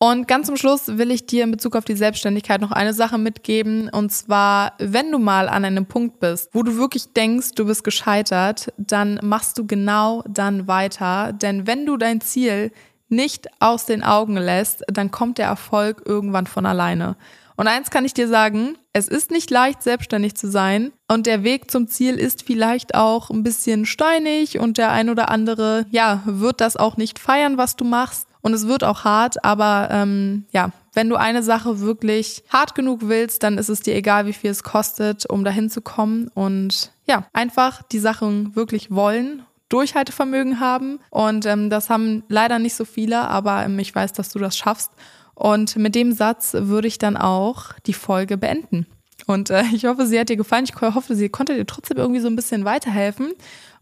Und 0.00 0.28
ganz 0.28 0.46
zum 0.46 0.56
Schluss 0.56 0.86
will 0.86 1.10
ich 1.10 1.26
dir 1.26 1.42
in 1.42 1.50
Bezug 1.50 1.74
auf 1.74 1.84
die 1.84 1.96
Selbstständigkeit 1.96 2.60
noch 2.60 2.70
eine 2.70 2.94
Sache 2.94 3.18
mitgeben. 3.18 3.88
Und 3.88 4.12
zwar, 4.12 4.74
wenn 4.78 5.10
du 5.10 5.18
mal 5.18 5.48
an 5.48 5.64
einem 5.64 5.86
Punkt 5.86 6.20
bist, 6.20 6.50
wo 6.52 6.62
du 6.62 6.76
wirklich 6.76 7.12
denkst, 7.14 7.56
du 7.56 7.66
bist 7.66 7.82
gescheitert, 7.82 8.72
dann 8.76 9.18
machst 9.24 9.58
du 9.58 9.66
genau 9.66 10.22
dann 10.28 10.68
weiter. 10.68 11.32
Denn 11.32 11.66
wenn 11.66 11.84
du 11.84 11.96
dein 11.96 12.20
Ziel 12.20 12.70
nicht 13.08 13.48
aus 13.58 13.86
den 13.86 14.04
Augen 14.04 14.36
lässt, 14.36 14.84
dann 14.86 15.10
kommt 15.10 15.38
der 15.38 15.46
Erfolg 15.46 16.02
irgendwann 16.06 16.46
von 16.46 16.64
alleine. 16.64 17.16
Und 17.58 17.66
eins 17.66 17.90
kann 17.90 18.04
ich 18.04 18.14
dir 18.14 18.28
sagen, 18.28 18.78
es 18.92 19.08
ist 19.08 19.32
nicht 19.32 19.50
leicht, 19.50 19.82
selbstständig 19.82 20.36
zu 20.36 20.48
sein. 20.48 20.92
Und 21.08 21.26
der 21.26 21.42
Weg 21.42 21.72
zum 21.72 21.88
Ziel 21.88 22.14
ist 22.14 22.44
vielleicht 22.44 22.94
auch 22.94 23.30
ein 23.30 23.42
bisschen 23.42 23.84
steinig 23.84 24.60
und 24.60 24.78
der 24.78 24.92
ein 24.92 25.10
oder 25.10 25.28
andere, 25.28 25.84
ja, 25.90 26.22
wird 26.24 26.60
das 26.60 26.76
auch 26.76 26.96
nicht 26.96 27.18
feiern, 27.18 27.58
was 27.58 27.74
du 27.74 27.84
machst. 27.84 28.28
Und 28.42 28.54
es 28.54 28.68
wird 28.68 28.84
auch 28.84 29.02
hart, 29.02 29.44
aber 29.44 29.88
ähm, 29.90 30.44
ja, 30.52 30.70
wenn 30.94 31.08
du 31.08 31.16
eine 31.16 31.42
Sache 31.42 31.80
wirklich 31.80 32.44
hart 32.48 32.76
genug 32.76 33.00
willst, 33.02 33.42
dann 33.42 33.58
ist 33.58 33.68
es 33.68 33.80
dir 33.80 33.96
egal, 33.96 34.26
wie 34.26 34.32
viel 34.32 34.52
es 34.52 34.62
kostet, 34.62 35.26
um 35.26 35.42
dahin 35.42 35.68
zu 35.68 35.80
kommen. 35.80 36.28
Und 36.34 36.92
ja, 37.08 37.24
einfach 37.32 37.82
die 37.82 37.98
Sachen 37.98 38.54
wirklich 38.54 38.92
wollen 38.92 39.42
Durchhaltevermögen 39.68 40.60
haben. 40.60 41.00
Und 41.10 41.44
ähm, 41.44 41.70
das 41.70 41.90
haben 41.90 42.22
leider 42.28 42.58
nicht 42.58 42.74
so 42.74 42.84
viele, 42.84 43.28
aber 43.28 43.64
ähm, 43.64 43.78
ich 43.78 43.94
weiß, 43.94 44.12
dass 44.12 44.30
du 44.30 44.38
das 44.38 44.56
schaffst. 44.56 44.92
Und 45.38 45.76
mit 45.76 45.94
dem 45.94 46.10
Satz 46.10 46.52
würde 46.52 46.88
ich 46.88 46.98
dann 46.98 47.16
auch 47.16 47.72
die 47.86 47.92
Folge 47.92 48.36
beenden. 48.36 48.86
Und 49.28 49.50
äh, 49.50 49.62
ich 49.72 49.84
hoffe, 49.84 50.04
sie 50.04 50.18
hat 50.18 50.30
dir 50.30 50.36
gefallen. 50.36 50.64
Ich 50.64 50.74
hoffe, 50.80 51.14
sie 51.14 51.28
konnte 51.28 51.54
dir 51.54 51.64
trotzdem 51.64 51.96
irgendwie 51.96 52.20
so 52.20 52.26
ein 52.26 52.34
bisschen 52.34 52.64
weiterhelfen. 52.64 53.30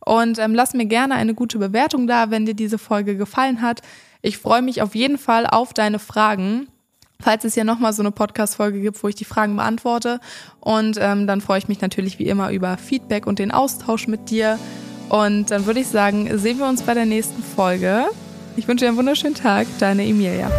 Und 0.05 0.38
ähm, 0.38 0.55
lass 0.55 0.75
mir 0.75 0.85
gerne 0.85 1.14
eine 1.14 1.33
gute 1.33 1.59
Bewertung 1.59 2.07
da, 2.07 2.31
wenn 2.31 2.45
dir 2.45 2.53
diese 2.53 2.77
Folge 2.77 3.16
gefallen 3.16 3.62
hat. 3.62 3.81
Ich 4.21 4.37
freue 4.37 4.61
mich 4.61 4.83
auf 4.83 4.95
jeden 4.95 5.16
Fall 5.16 5.47
auf 5.47 5.73
deine 5.73 5.99
Fragen. 5.99 6.69
Falls 7.23 7.47
es 7.47 7.55
ja 7.55 7.64
nochmal 7.64 7.95
so 7.95 8.03
eine 8.03 8.11
Podcast-Folge 8.11 8.83
gibt, 8.83 9.03
wo 9.03 9.09
ich 9.09 9.14
die 9.14 9.25
Fragen 9.25 9.57
beantworte. 9.57 10.21
Und 10.61 10.99
ähm, 11.01 11.27
dann 11.27 11.40
freue 11.40 11.57
ich 11.57 11.69
mich 11.69 11.81
natürlich 11.81 12.19
wie 12.19 12.27
immer 12.27 12.51
über 12.51 12.77
Feedback 12.77 13.27
und 13.27 13.38
den 13.38 13.51
Austausch 13.51 14.09
mit 14.09 14.29
dir. 14.29 14.59
Und 15.09 15.51
dann 15.51 15.64
würde 15.64 15.81
ich 15.81 15.87
sagen, 15.87 16.37
sehen 16.37 16.59
wir 16.59 16.66
uns 16.66 16.83
bei 16.83 16.92
der 16.92 17.07
nächsten 17.07 17.42
Folge. 17.42 18.05
Ich 18.57 18.69
wünsche 18.69 18.85
dir 18.85 18.88
einen 18.90 18.99
wunderschönen 18.99 19.35
Tag, 19.35 19.66
deine 19.79 20.05
Emilia. 20.05 20.51